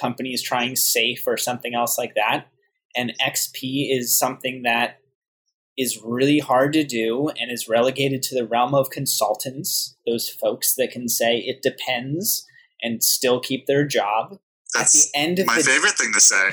companies 0.00 0.42
trying 0.42 0.74
SAFe 0.74 1.26
or 1.26 1.36
something 1.36 1.74
else 1.74 1.98
like 1.98 2.14
that. 2.14 2.48
And 2.96 3.14
XP 3.20 3.90
is 3.90 4.16
something 4.16 4.62
that 4.62 5.01
is 5.78 6.00
really 6.04 6.38
hard 6.38 6.72
to 6.74 6.84
do 6.84 7.28
and 7.28 7.50
is 7.50 7.68
relegated 7.68 8.22
to 8.22 8.34
the 8.34 8.46
realm 8.46 8.74
of 8.74 8.90
consultants, 8.90 9.96
those 10.06 10.28
folks 10.28 10.74
that 10.74 10.90
can 10.90 11.08
say 11.08 11.38
it 11.38 11.62
depends 11.62 12.46
and 12.82 13.02
still 13.02 13.40
keep 13.40 13.66
their 13.66 13.86
job. 13.86 14.38
That's 14.74 15.06
At 15.06 15.12
the 15.12 15.18
end 15.18 15.38
of 15.38 15.46
my 15.46 15.58
the 15.58 15.64
favorite 15.64 15.98
thing 15.98 16.12
to 16.12 16.20
say. 16.20 16.50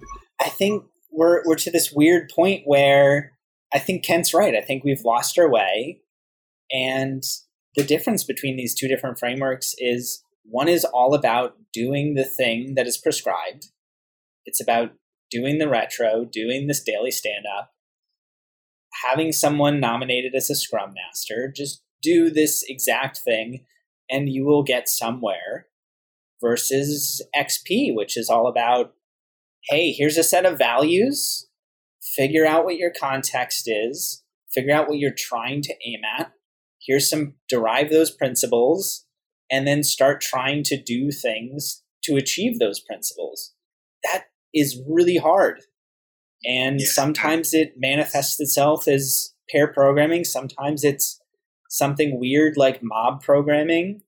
I 0.40 0.48
think 0.48 0.84
we're 1.10 1.42
we're 1.44 1.56
to 1.56 1.70
this 1.70 1.92
weird 1.92 2.30
point 2.34 2.62
where 2.64 3.32
I 3.72 3.78
think 3.78 4.04
Kent's 4.04 4.34
right. 4.34 4.54
I 4.54 4.60
think 4.60 4.84
we've 4.84 5.04
lost 5.04 5.38
our 5.38 5.48
way, 5.48 6.00
and 6.70 7.22
the 7.76 7.84
difference 7.84 8.24
between 8.24 8.56
these 8.56 8.74
two 8.74 8.88
different 8.88 9.18
frameworks 9.18 9.74
is 9.78 10.22
one 10.44 10.68
is 10.68 10.84
all 10.84 11.14
about 11.14 11.54
doing 11.72 12.14
the 12.14 12.24
thing 12.24 12.74
that 12.74 12.86
is 12.86 12.98
prescribed. 12.98 13.68
It's 14.44 14.60
about 14.60 14.92
doing 15.32 15.58
the 15.58 15.68
retro, 15.68 16.24
doing 16.24 16.66
this 16.66 16.82
daily 16.82 17.10
stand 17.10 17.44
up, 17.58 17.72
having 19.04 19.32
someone 19.32 19.80
nominated 19.80 20.34
as 20.34 20.50
a 20.50 20.54
scrum 20.54 20.92
master. 20.94 21.52
Just 21.54 21.82
do 22.02 22.30
this 22.30 22.64
exact 22.68 23.18
thing, 23.18 23.64
and 24.10 24.28
you 24.28 24.44
will 24.44 24.62
get 24.62 24.88
somewhere. 24.88 25.66
Versus 26.40 27.22
XP, 27.36 27.94
which 27.94 28.16
is 28.16 28.28
all 28.28 28.48
about 28.48 28.94
hey, 29.68 29.92
here's 29.92 30.16
a 30.16 30.24
set 30.24 30.44
of 30.44 30.58
values. 30.58 31.48
Figure 32.16 32.44
out 32.44 32.64
what 32.64 32.76
your 32.76 32.90
context 32.90 33.68
is. 33.70 34.24
Figure 34.52 34.74
out 34.74 34.88
what 34.88 34.98
you're 34.98 35.14
trying 35.16 35.62
to 35.62 35.74
aim 35.86 36.00
at. 36.18 36.32
Here's 36.84 37.08
some, 37.08 37.34
derive 37.48 37.90
those 37.90 38.10
principles, 38.10 39.06
and 39.50 39.66
then 39.66 39.84
start 39.84 40.20
trying 40.20 40.64
to 40.64 40.82
do 40.82 41.10
things 41.12 41.84
to 42.04 42.16
achieve 42.16 42.58
those 42.58 42.80
principles. 42.80 43.52
That 44.02 44.24
is 44.54 44.80
really 44.88 45.16
hard. 45.16 45.60
And 46.44 46.80
Yeah. 46.80 46.86
sometimes 46.90 47.54
it 47.54 47.74
manifests 47.76 48.40
itself 48.40 48.88
as 48.88 49.32
pair 49.50 49.72
programming. 49.72 50.24
Sometimes 50.24 50.84
it's 50.84 51.20
something 51.68 52.18
weird 52.18 52.56
like 52.56 52.80
mob 52.82 53.22
programming. 53.22 54.02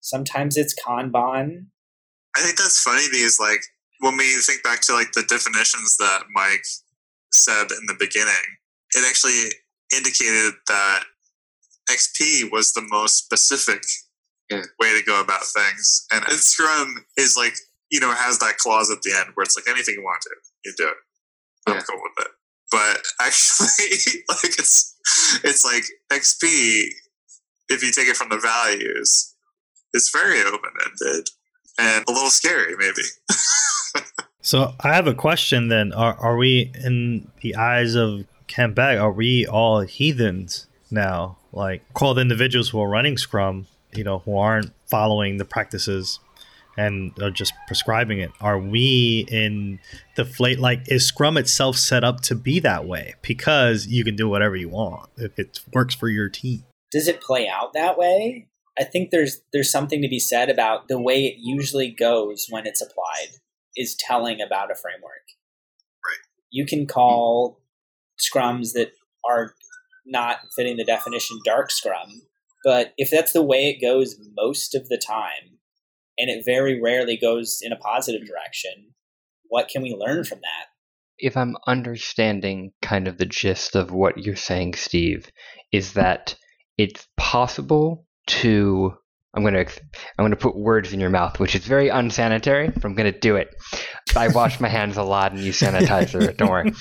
Sometimes 0.00 0.56
it's 0.56 0.74
Kanban. 0.74 1.66
I 2.36 2.40
think 2.42 2.58
that's 2.58 2.80
funny 2.80 3.06
because 3.10 3.38
like 3.40 3.62
when 4.00 4.16
we 4.16 4.36
think 4.42 4.62
back 4.62 4.80
to 4.82 4.92
like 4.92 5.12
the 5.12 5.22
definitions 5.22 5.96
that 5.98 6.24
Mike 6.34 6.64
said 7.32 7.70
in 7.70 7.86
the 7.86 7.96
beginning, 7.98 8.44
it 8.94 9.04
actually 9.08 9.52
indicated 9.96 10.54
that 10.68 11.04
XP 11.90 12.50
was 12.50 12.72
the 12.72 12.82
most 12.82 13.16
specific 13.16 13.82
Yeah. 14.50 14.62
way 14.78 14.98
to 14.98 15.02
go 15.06 15.20
about 15.20 15.46
things, 15.46 16.06
and, 16.10 16.22
and 16.28 16.38
Scrum 16.38 17.06
is 17.16 17.36
like 17.36 17.56
you 17.90 18.00
know 18.00 18.12
has 18.12 18.38
that 18.38 18.58
clause 18.58 18.90
at 18.90 19.02
the 19.02 19.12
end 19.12 19.30
where 19.34 19.44
it's 19.44 19.56
like 19.56 19.68
anything 19.68 19.94
you 19.96 20.02
want 20.02 20.22
to, 20.22 20.30
you 20.64 20.74
do 20.76 20.88
it. 20.88 20.94
I'm 21.66 21.74
Yeah. 21.76 21.82
cool 21.88 22.00
with 22.02 22.26
it. 22.26 22.32
But 22.70 23.02
actually, 23.20 24.22
like 24.28 24.58
it's 24.58 24.96
it's 25.44 25.64
like 25.64 25.84
XP. 26.12 26.88
If 27.68 27.82
you 27.82 27.90
take 27.92 28.08
it 28.08 28.16
from 28.16 28.28
the 28.28 28.38
values, 28.38 29.34
it's 29.92 30.10
very 30.10 30.40
open 30.42 30.70
ended 30.84 31.28
and 31.78 32.04
a 32.08 32.12
little 32.12 32.30
scary, 32.30 32.74
maybe. 32.78 33.02
So 34.42 34.74
I 34.80 34.94
have 34.94 35.06
a 35.06 35.14
question 35.14 35.68
then. 35.68 35.92
Are 35.94 36.14
are 36.20 36.36
we 36.36 36.70
in 36.84 37.30
the 37.40 37.56
eyes 37.56 37.94
of 37.94 38.26
Kent 38.46 38.74
Beck, 38.74 38.98
are 38.98 39.10
we 39.10 39.46
all 39.46 39.80
heathens 39.80 40.66
now? 40.90 41.38
Like 41.50 41.82
called 41.94 42.18
individuals 42.18 42.68
who 42.68 42.80
are 42.82 42.88
running 42.88 43.16
Scrum, 43.16 43.66
you 43.94 44.04
know, 44.04 44.18
who 44.18 44.36
aren't 44.36 44.70
following 44.90 45.38
the 45.38 45.46
practices 45.46 46.20
and 46.76 47.12
are 47.22 47.30
just 47.30 47.52
prescribing 47.66 48.20
it. 48.20 48.30
Are 48.40 48.58
we 48.58 49.26
in 49.30 49.78
the 50.16 50.24
flate 50.24 50.58
like 50.58 50.82
is 50.86 51.06
Scrum 51.06 51.36
itself 51.36 51.76
set 51.76 52.04
up 52.04 52.20
to 52.22 52.34
be 52.34 52.60
that 52.60 52.86
way? 52.86 53.14
Because 53.22 53.86
you 53.86 54.04
can 54.04 54.16
do 54.16 54.28
whatever 54.28 54.56
you 54.56 54.68
want 54.68 55.10
if 55.16 55.38
it 55.38 55.60
works 55.72 55.94
for 55.94 56.08
your 56.08 56.28
team. 56.28 56.64
does 56.90 57.08
it 57.08 57.20
play 57.20 57.48
out 57.48 57.72
that 57.74 57.98
way? 57.98 58.48
I 58.78 58.84
think 58.84 59.10
there's 59.10 59.40
there's 59.52 59.70
something 59.70 60.02
to 60.02 60.08
be 60.08 60.18
said 60.18 60.50
about 60.50 60.88
the 60.88 61.00
way 61.00 61.26
it 61.26 61.36
usually 61.38 61.90
goes 61.90 62.46
when 62.50 62.66
it's 62.66 62.82
applied 62.82 63.38
is 63.76 63.94
telling 63.94 64.40
about 64.40 64.70
a 64.70 64.74
framework. 64.74 65.26
Right. 66.04 66.26
You 66.50 66.66
can 66.66 66.86
call 66.86 67.60
scrums 68.18 68.72
that 68.72 68.92
are 69.28 69.54
not 70.06 70.38
fitting 70.54 70.76
the 70.76 70.84
definition 70.84 71.38
dark 71.44 71.70
scrum, 71.70 72.22
but 72.62 72.92
if 72.96 73.10
that's 73.10 73.32
the 73.32 73.42
way 73.42 73.68
it 73.68 73.84
goes 73.84 74.16
most 74.36 74.74
of 74.74 74.88
the 74.88 74.98
time 74.98 75.53
and 76.18 76.30
it 76.30 76.44
very 76.44 76.80
rarely 76.80 77.16
goes 77.16 77.58
in 77.62 77.72
a 77.72 77.76
positive 77.76 78.26
direction, 78.26 78.92
what 79.48 79.68
can 79.68 79.82
we 79.82 79.94
learn 79.94 80.24
from 80.24 80.38
that? 80.40 80.68
if 81.18 81.36
I'm 81.36 81.56
understanding 81.66 82.72
kind 82.82 83.08
of 83.08 83.18
the 83.18 83.26
gist 83.26 83.76
of 83.76 83.90
what 83.90 84.18
you're 84.18 84.36
saying, 84.36 84.74
Steve, 84.74 85.30
is 85.72 85.94
that 85.94 86.36
it's 86.76 87.06
possible 87.16 88.06
to 88.26 88.92
I'm 89.36 89.42
gonna 89.42 89.64
I'm 90.18 90.24
gonna 90.24 90.36
put 90.36 90.56
words 90.56 90.92
in 90.92 91.00
your 91.00 91.10
mouth, 91.10 91.40
which 91.40 91.56
is 91.56 91.66
very 91.66 91.88
unsanitary, 91.88 92.68
but 92.68 92.84
I'm 92.84 92.94
gonna 92.94 93.12
do 93.12 93.36
it. 93.36 93.48
I 94.16 94.28
wash 94.28 94.60
my 94.60 94.68
hands 94.68 94.96
a 94.96 95.02
lot 95.02 95.32
and 95.32 95.40
use 95.40 95.60
sanitizer. 95.60 96.36
don't 96.36 96.50
worry. 96.50 96.72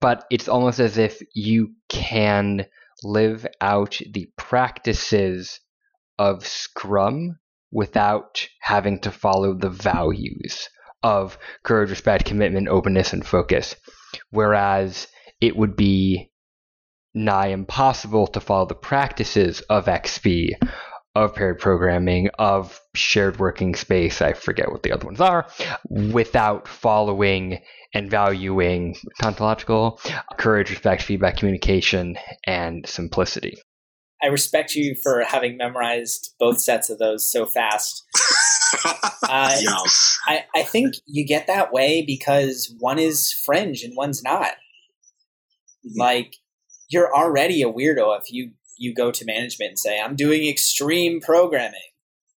But 0.00 0.24
it's 0.30 0.48
almost 0.48 0.78
as 0.78 0.98
if 0.98 1.20
you 1.34 1.72
can 1.88 2.66
live 3.02 3.46
out 3.60 3.98
the 4.12 4.28
practices 4.36 5.58
of 6.18 6.46
Scrum 6.46 7.38
without 7.70 8.46
having 8.60 9.00
to 9.00 9.10
follow 9.10 9.54
the 9.54 9.70
values 9.70 10.68
of 11.02 11.38
courage, 11.62 11.90
respect, 11.90 12.24
commitment, 12.24 12.68
openness, 12.68 13.12
and 13.12 13.26
focus. 13.26 13.76
Whereas 14.30 15.08
it 15.40 15.56
would 15.56 15.76
be 15.76 16.30
nigh 17.14 17.48
impossible 17.48 18.26
to 18.28 18.40
follow 18.40 18.66
the 18.66 18.74
practices 18.74 19.60
of 19.62 19.86
XP, 19.86 20.50
of 21.14 21.34
paired 21.34 21.58
programming, 21.58 22.28
of 22.38 22.78
shared 22.94 23.38
working 23.38 23.74
space, 23.74 24.20
I 24.20 24.34
forget 24.34 24.70
what 24.70 24.82
the 24.82 24.92
other 24.92 25.06
ones 25.06 25.20
are, 25.20 25.46
without 25.88 26.68
following 26.68 27.62
and 27.94 28.10
valuing 28.10 28.96
ontological 29.22 29.98
courage, 30.36 30.70
respect, 30.70 31.02
feedback, 31.02 31.38
communication, 31.38 32.18
and 32.46 32.86
simplicity. 32.86 33.56
I 34.22 34.28
respect 34.28 34.74
you 34.74 34.94
for 35.02 35.22
having 35.24 35.56
memorized 35.56 36.34
both 36.40 36.60
sets 36.60 36.90
of 36.90 36.98
those 36.98 37.30
so 37.30 37.46
fast. 37.46 38.04
Uh, 39.28 39.56
yeah. 39.60 39.76
I, 40.26 40.44
I 40.54 40.62
think 40.62 40.94
you 41.06 41.24
get 41.26 41.46
that 41.46 41.72
way 41.72 42.02
because 42.06 42.72
one 42.78 42.98
is 42.98 43.32
fringe 43.32 43.82
and 43.82 43.96
one's 43.96 44.22
not. 44.22 44.52
Like 45.96 46.34
you're 46.88 47.14
already 47.14 47.62
a 47.62 47.72
weirdo 47.72 48.18
if 48.20 48.30
you 48.30 48.52
you 48.76 48.94
go 48.94 49.10
to 49.10 49.24
management 49.24 49.70
and 49.70 49.78
say 49.78 49.98
I'm 50.00 50.14
doing 50.16 50.46
extreme 50.46 51.20
programming. 51.20 51.80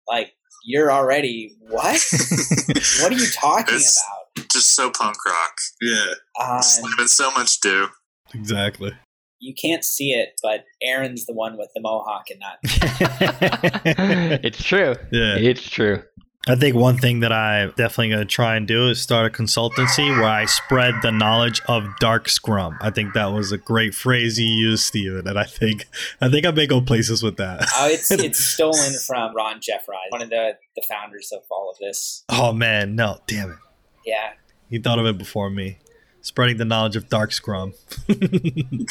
Like 0.06 0.32
you're 0.64 0.92
already 0.92 1.56
what? 1.60 2.00
what 3.00 3.12
are 3.12 3.16
you 3.16 3.26
talking 3.34 3.74
It's- 3.74 4.02
about? 4.36 4.48
Just 4.52 4.74
so 4.76 4.90
punk 4.90 5.16
rock. 5.26 5.56
Yeah. 5.82 6.12
Um, 6.40 6.62
Slamming 6.62 7.08
so 7.08 7.30
much 7.32 7.58
do. 7.60 7.88
Exactly. 8.32 8.92
You 9.40 9.54
can't 9.54 9.84
see 9.84 10.10
it, 10.10 10.38
but 10.42 10.64
Aaron's 10.82 11.26
the 11.26 11.32
one 11.34 11.56
with 11.56 11.70
the 11.74 11.80
mohawk 11.80 12.24
and 12.30 12.40
not. 12.40 12.58
it's 14.44 14.62
true. 14.62 14.94
yeah. 15.12 15.36
It's 15.36 15.68
true. 15.68 16.02
I 16.46 16.54
think 16.54 16.76
one 16.76 16.96
thing 16.96 17.20
that 17.20 17.32
I'm 17.32 17.74
definitely 17.76 18.08
going 18.08 18.20
to 18.20 18.24
try 18.24 18.56
and 18.56 18.66
do 18.66 18.88
is 18.88 19.02
start 19.02 19.26
a 19.26 19.30
consultancy 19.30 20.08
where 20.08 20.24
I 20.28 20.46
spread 20.46 20.94
the 21.02 21.10
knowledge 21.12 21.60
of 21.68 21.84
dark 22.00 22.28
scrum. 22.30 22.78
I 22.80 22.88
think 22.90 23.12
that 23.12 23.26
was 23.26 23.52
a 23.52 23.58
great 23.58 23.94
phrase 23.94 24.38
you 24.38 24.46
used, 24.46 24.84
Steven, 24.84 25.28
and 25.28 25.38
I 25.38 25.44
think 25.44 25.86
I 26.22 26.30
think 26.30 26.46
I 26.46 26.50
may 26.52 26.66
go 26.66 26.80
places 26.80 27.22
with 27.22 27.36
that. 27.36 27.68
Oh, 27.76 27.88
it's 27.88 28.10
it's 28.12 28.42
stolen 28.42 28.94
from 29.06 29.34
Ron 29.36 29.60
Jeffries, 29.60 29.98
one 30.08 30.22
of 30.22 30.30
the 30.30 30.56
the 30.74 30.82
founders 30.88 31.30
of 31.32 31.42
all 31.50 31.70
of 31.70 31.76
this. 31.78 32.24
oh 32.30 32.52
man, 32.54 32.94
no, 32.94 33.18
damn 33.26 33.50
it. 33.50 33.58
Yeah, 34.06 34.30
He 34.70 34.78
thought 34.78 34.98
of 34.98 35.04
it 35.04 35.18
before 35.18 35.50
me. 35.50 35.78
Spreading 36.20 36.56
the 36.56 36.64
knowledge 36.64 36.96
of 36.96 37.08
dark 37.08 37.32
scrum. 37.32 37.74
the 38.06 38.88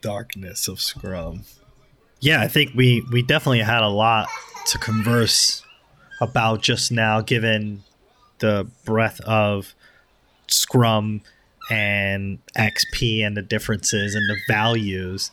darkness 0.00 0.68
of 0.68 0.80
scrum. 0.80 1.44
Yeah, 2.20 2.40
I 2.40 2.48
think 2.48 2.72
we 2.74 3.04
we 3.12 3.22
definitely 3.22 3.60
had 3.60 3.82
a 3.82 3.88
lot 3.88 4.28
to 4.66 4.78
converse 4.78 5.62
about 6.20 6.62
just 6.62 6.90
now 6.90 7.20
given 7.20 7.84
the 8.38 8.66
breadth 8.84 9.20
of 9.20 9.74
scrum 10.48 11.22
and 11.70 12.38
XP 12.56 13.24
and 13.24 13.36
the 13.36 13.42
differences 13.42 14.14
and 14.14 14.28
the 14.28 14.36
values. 14.48 15.30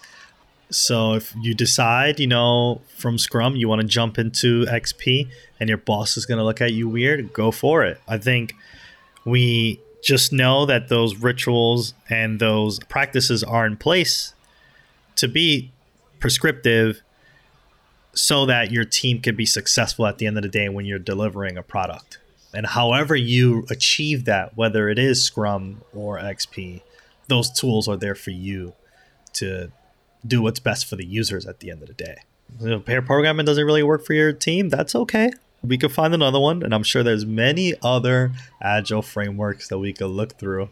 So 0.70 1.14
if 1.14 1.34
you 1.42 1.54
decide, 1.54 2.20
you 2.20 2.28
know, 2.28 2.82
from 2.98 3.18
Scrum 3.18 3.56
you 3.56 3.68
want 3.68 3.82
to 3.82 3.88
jump 3.88 4.18
into 4.18 4.66
XP 4.66 5.30
and 5.60 5.70
your 5.70 5.78
boss 5.78 6.18
is 6.18 6.26
going 6.26 6.40
to 6.40 6.44
look 6.44 6.62
at 6.62 6.74
you 6.74 6.90
weird, 6.90 7.32
go 7.34 7.52
for 7.52 7.84
it. 7.84 8.02
I 8.08 8.18
think 8.18 8.56
we 9.26 9.82
just 10.04 10.32
know 10.32 10.66
that 10.68 10.88
those 10.88 11.18
rituals 11.18 11.94
and 12.10 12.40
those 12.40 12.80
practices 12.82 13.44
are 13.44 13.66
in 13.66 13.76
place 13.76 14.34
to 15.16 15.28
be 15.28 15.72
prescriptive 16.20 17.02
so 18.14 18.46
that 18.46 18.72
your 18.72 18.86
team 18.86 19.20
can 19.20 19.36
be 19.36 19.46
successful 19.46 20.06
at 20.06 20.20
the 20.20 20.28
end 20.28 20.38
of 20.38 20.44
the 20.44 20.50
day 20.50 20.70
when 20.70 20.86
you're 20.86 21.00
delivering 21.00 21.58
a 21.58 21.64
product. 21.64 22.20
And 22.54 22.68
however 22.68 23.16
you 23.16 23.66
achieve 23.70 24.26
that, 24.26 24.56
whether 24.56 24.88
it 24.88 24.98
is 24.98 25.24
Scrum 25.24 25.82
or 25.94 26.18
XP, 26.18 26.82
those 27.28 27.52
tools 27.52 27.88
are 27.88 27.98
there 27.98 28.16
for 28.16 28.32
you 28.32 28.74
to 29.34 29.72
do 30.26 30.42
what's 30.42 30.60
best 30.60 30.86
for 30.86 30.96
the 30.96 31.06
users 31.06 31.46
at 31.46 31.60
the 31.60 31.70
end 31.70 31.82
of 31.82 31.88
the 31.88 31.94
day. 31.94 32.18
If 32.62 32.86
pair 32.86 33.02
programming 33.02 33.46
doesn't 33.46 33.66
really 33.66 33.84
work 33.84 34.06
for 34.06 34.14
your 34.14 34.32
team, 34.32 34.70
that's 34.70 34.96
okay. 34.96 35.32
We 35.68 35.78
could 35.78 35.92
find 35.92 36.14
another 36.14 36.40
one, 36.40 36.64
and 36.64 36.74
I'm 36.74 36.84
sure 36.84 37.04
there's 37.04 37.26
many 37.26 37.74
other 37.82 38.32
agile 38.62 39.02
frameworks 39.02 39.68
that 39.70 39.80
we 39.80 39.94
could 39.94 40.08
look 40.08 40.38
through 40.38 40.70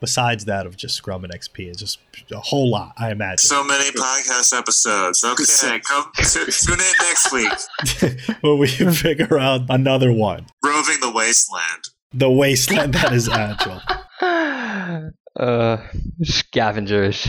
besides 0.00 0.44
that 0.44 0.66
of 0.66 0.76
just 0.76 0.94
Scrum 0.94 1.24
and 1.24 1.32
XP. 1.32 1.66
It's 1.68 1.78
just 1.78 1.98
a 2.30 2.38
whole 2.38 2.70
lot, 2.70 2.92
I 2.98 3.10
imagine. 3.10 3.38
so 3.38 3.64
many 3.64 3.90
podcast 3.90 4.56
episodes. 4.56 5.24
Okay, 5.24 5.80
come 5.80 6.10
t- 6.16 6.24
tune 6.50 6.80
in 6.80 6.94
next 7.00 7.32
week. 7.32 8.36
when 8.42 8.58
we 8.58 8.66
figure 8.92 9.38
out 9.38 9.62
another 9.68 10.12
one. 10.12 10.46
Roving 10.64 10.96
the 11.00 11.10
Wasteland. 11.10 11.88
The 12.12 12.30
wasteland 12.30 12.94
that 12.94 13.12
is 13.12 13.28
agile. 13.28 13.80
uh, 15.38 15.78
scavengers. 16.22 17.28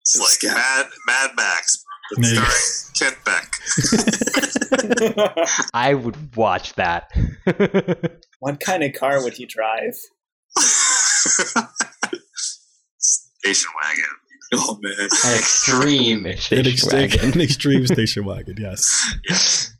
It's 0.00 0.16
like 0.18 0.28
Scout. 0.28 0.56
Mad 0.56 0.86
Mad 1.06 1.30
Max, 1.36 1.84
but 2.14 2.20
Maybe. 2.20 2.36
starring 2.36 3.14
Kent 3.14 3.24
Beck. 3.24 3.48
I 5.74 5.94
would 5.94 6.36
watch 6.36 6.74
that. 6.74 7.10
what 8.40 8.60
kind 8.60 8.82
of 8.82 8.92
car 8.92 9.22
would 9.22 9.34
he 9.34 9.46
drive? 9.46 9.94
Station 12.98 13.70
wagon. 13.82 14.04
Oh 14.54 14.78
man. 14.82 14.92
An 15.00 15.08
extreme 15.38 16.26
An 16.26 16.36
station 16.36 16.66
extreme, 16.66 17.00
wagon. 17.10 17.32
an 17.32 17.40
extreme 17.40 17.86
station 17.86 18.24
wagon, 18.24 18.56
yes. 18.58 19.72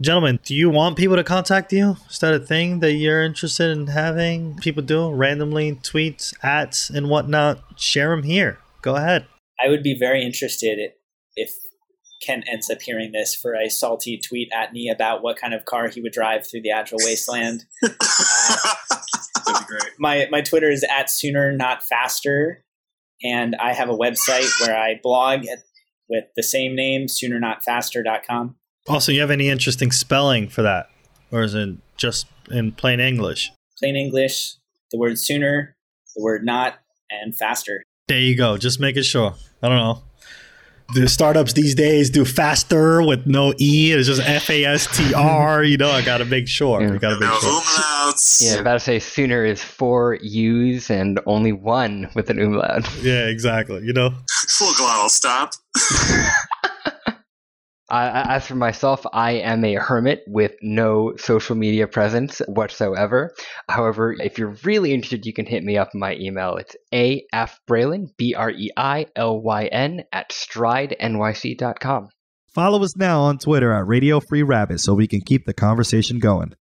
Gentlemen, 0.00 0.40
do 0.44 0.54
you 0.54 0.68
want 0.70 0.96
people 0.98 1.16
to 1.16 1.24
contact 1.24 1.72
you? 1.72 1.96
Is 2.10 2.18
that 2.18 2.34
a 2.34 2.38
thing 2.40 2.80
that 2.80 2.92
you're 2.92 3.22
interested 3.22 3.70
in 3.70 3.86
having 3.86 4.56
people 4.56 4.82
do 4.82 5.10
randomly, 5.10 5.72
tweets, 5.76 6.34
ads, 6.42 6.90
and 6.90 7.08
whatnot? 7.08 7.60
Share 7.80 8.10
them 8.10 8.24
here. 8.24 8.58
Go 8.82 8.96
ahead. 8.96 9.26
I 9.64 9.68
would 9.70 9.82
be 9.82 9.96
very 9.98 10.22
interested 10.24 10.78
if 11.36 11.52
Kent 12.24 12.44
ends 12.50 12.70
up 12.70 12.80
hearing 12.80 13.12
this 13.12 13.34
for 13.34 13.54
a 13.54 13.68
salty 13.68 14.18
tweet 14.18 14.50
at 14.52 14.72
me 14.72 14.88
about 14.88 15.22
what 15.22 15.36
kind 15.36 15.52
of 15.52 15.64
car 15.64 15.88
he 15.88 16.00
would 16.00 16.12
drive 16.12 16.46
through 16.46 16.62
the 16.62 16.70
Agile 16.70 16.98
Wasteland. 17.02 17.64
That'd 17.82 17.98
be 19.46 19.64
great. 19.66 19.92
my 19.98 20.28
my 20.30 20.40
Twitter 20.40 20.70
is 20.70 20.84
at 20.84 21.10
sooner 21.10 21.52
not 21.52 21.82
faster, 21.82 22.62
and 23.22 23.54
I 23.56 23.72
have 23.72 23.88
a 23.88 23.96
website 23.96 24.48
where 24.60 24.76
I 24.76 25.00
blog 25.02 25.46
at, 25.46 25.58
with 26.08 26.24
the 26.36 26.42
same 26.42 26.74
name, 26.74 27.06
soonernotfaster.com. 27.06 28.56
Also, 28.88 29.12
you 29.12 29.20
have 29.20 29.30
any 29.30 29.48
interesting 29.48 29.90
spelling 29.90 30.48
for 30.48 30.62
that? 30.62 30.90
Or 31.30 31.42
is 31.42 31.54
it 31.54 31.76
just 31.96 32.26
in 32.50 32.72
plain 32.72 33.00
English? 33.00 33.50
Plain 33.78 33.96
English, 33.96 34.54
the 34.92 34.98
word 34.98 35.18
sooner, 35.18 35.74
the 36.14 36.22
word 36.22 36.44
not, 36.44 36.74
and 37.10 37.34
faster. 37.36 37.82
There 38.08 38.20
you 38.20 38.36
go. 38.36 38.56
Just 38.58 38.78
making 38.78 39.02
sure. 39.02 39.34
I 39.62 39.68
don't 39.68 39.78
know. 39.78 40.02
The 40.94 41.08
startups 41.08 41.54
these 41.54 41.74
days 41.74 42.08
do 42.08 42.24
faster 42.24 43.02
with 43.02 43.26
no 43.26 43.52
E. 43.58 43.92
It's 43.92 44.06
just 44.06 44.22
F 44.22 44.48
A 44.48 44.64
S 44.64 44.86
T 44.96 45.12
R. 45.12 45.64
You 45.64 45.76
know, 45.76 45.90
I 45.90 46.02
got 46.02 46.18
to 46.18 46.24
make 46.24 46.46
sure. 46.46 46.80
Yeah. 46.80 46.92
We 46.92 46.98
got 46.98 47.14
to 47.14 47.20
no 47.20 47.30
make 47.32 47.40
sure. 47.40 47.50
umlauts. 47.60 48.40
Yeah, 48.40 48.50
I 48.50 48.52
was 48.52 48.60
about 48.60 48.72
to 48.74 48.80
say 48.80 48.98
sooner 49.00 49.44
is 49.44 49.62
four 49.62 50.14
U's 50.22 50.90
and 50.90 51.18
only 51.26 51.50
one 51.52 52.08
with 52.14 52.30
an 52.30 52.38
umlaut. 52.40 52.88
Yeah, 53.02 53.26
exactly. 53.26 53.82
You 53.82 53.92
know, 53.92 54.10
Full 54.50 54.72
glottal 54.74 55.08
stop. 55.08 55.54
I, 57.90 58.36
as 58.36 58.46
for 58.46 58.54
myself, 58.54 59.04
I 59.12 59.32
am 59.32 59.64
a 59.64 59.74
hermit 59.74 60.22
with 60.26 60.52
no 60.62 61.14
social 61.16 61.54
media 61.54 61.86
presence 61.86 62.40
whatsoever. 62.48 63.34
However, 63.68 64.14
if 64.18 64.38
you're 64.38 64.56
really 64.64 64.94
interested, 64.94 65.26
you 65.26 65.34
can 65.34 65.44
hit 65.44 65.62
me 65.62 65.76
up 65.76 65.90
in 65.92 66.00
my 66.00 66.14
email. 66.16 66.56
It's 66.56 66.76
afbrailyn, 66.92 68.06
B 68.16 68.34
R 68.34 68.50
E 68.50 68.70
I 68.76 69.06
L 69.14 69.40
Y 69.40 69.66
N, 69.66 70.04
at 70.12 70.30
stridenyc.com. 70.30 72.08
Follow 72.54 72.82
us 72.84 72.96
now 72.96 73.22
on 73.22 73.38
Twitter 73.38 73.72
at 73.72 73.86
Radio 73.86 74.20
Free 74.20 74.42
Rabbit 74.42 74.80
so 74.80 74.94
we 74.94 75.08
can 75.08 75.20
keep 75.20 75.44
the 75.44 75.52
conversation 75.52 76.20
going. 76.20 76.54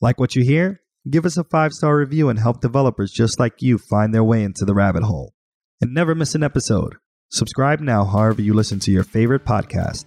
Like 0.00 0.20
what 0.20 0.36
you 0.36 0.42
hear? 0.42 0.82
Give 1.08 1.24
us 1.24 1.38
a 1.38 1.44
five 1.44 1.72
star 1.72 1.96
review 1.96 2.28
and 2.28 2.38
help 2.38 2.60
developers 2.60 3.10
just 3.10 3.40
like 3.40 3.54
you 3.60 3.78
find 3.78 4.12
their 4.12 4.24
way 4.24 4.42
into 4.42 4.64
the 4.64 4.74
rabbit 4.74 5.04
hole. 5.04 5.32
And 5.80 5.94
never 5.94 6.14
miss 6.14 6.34
an 6.34 6.42
episode. 6.42 6.96
Subscribe 7.30 7.80
now, 7.80 8.04
however, 8.04 8.42
you 8.42 8.52
listen 8.52 8.80
to 8.80 8.90
your 8.90 9.04
favorite 9.04 9.44
podcast. 9.44 10.06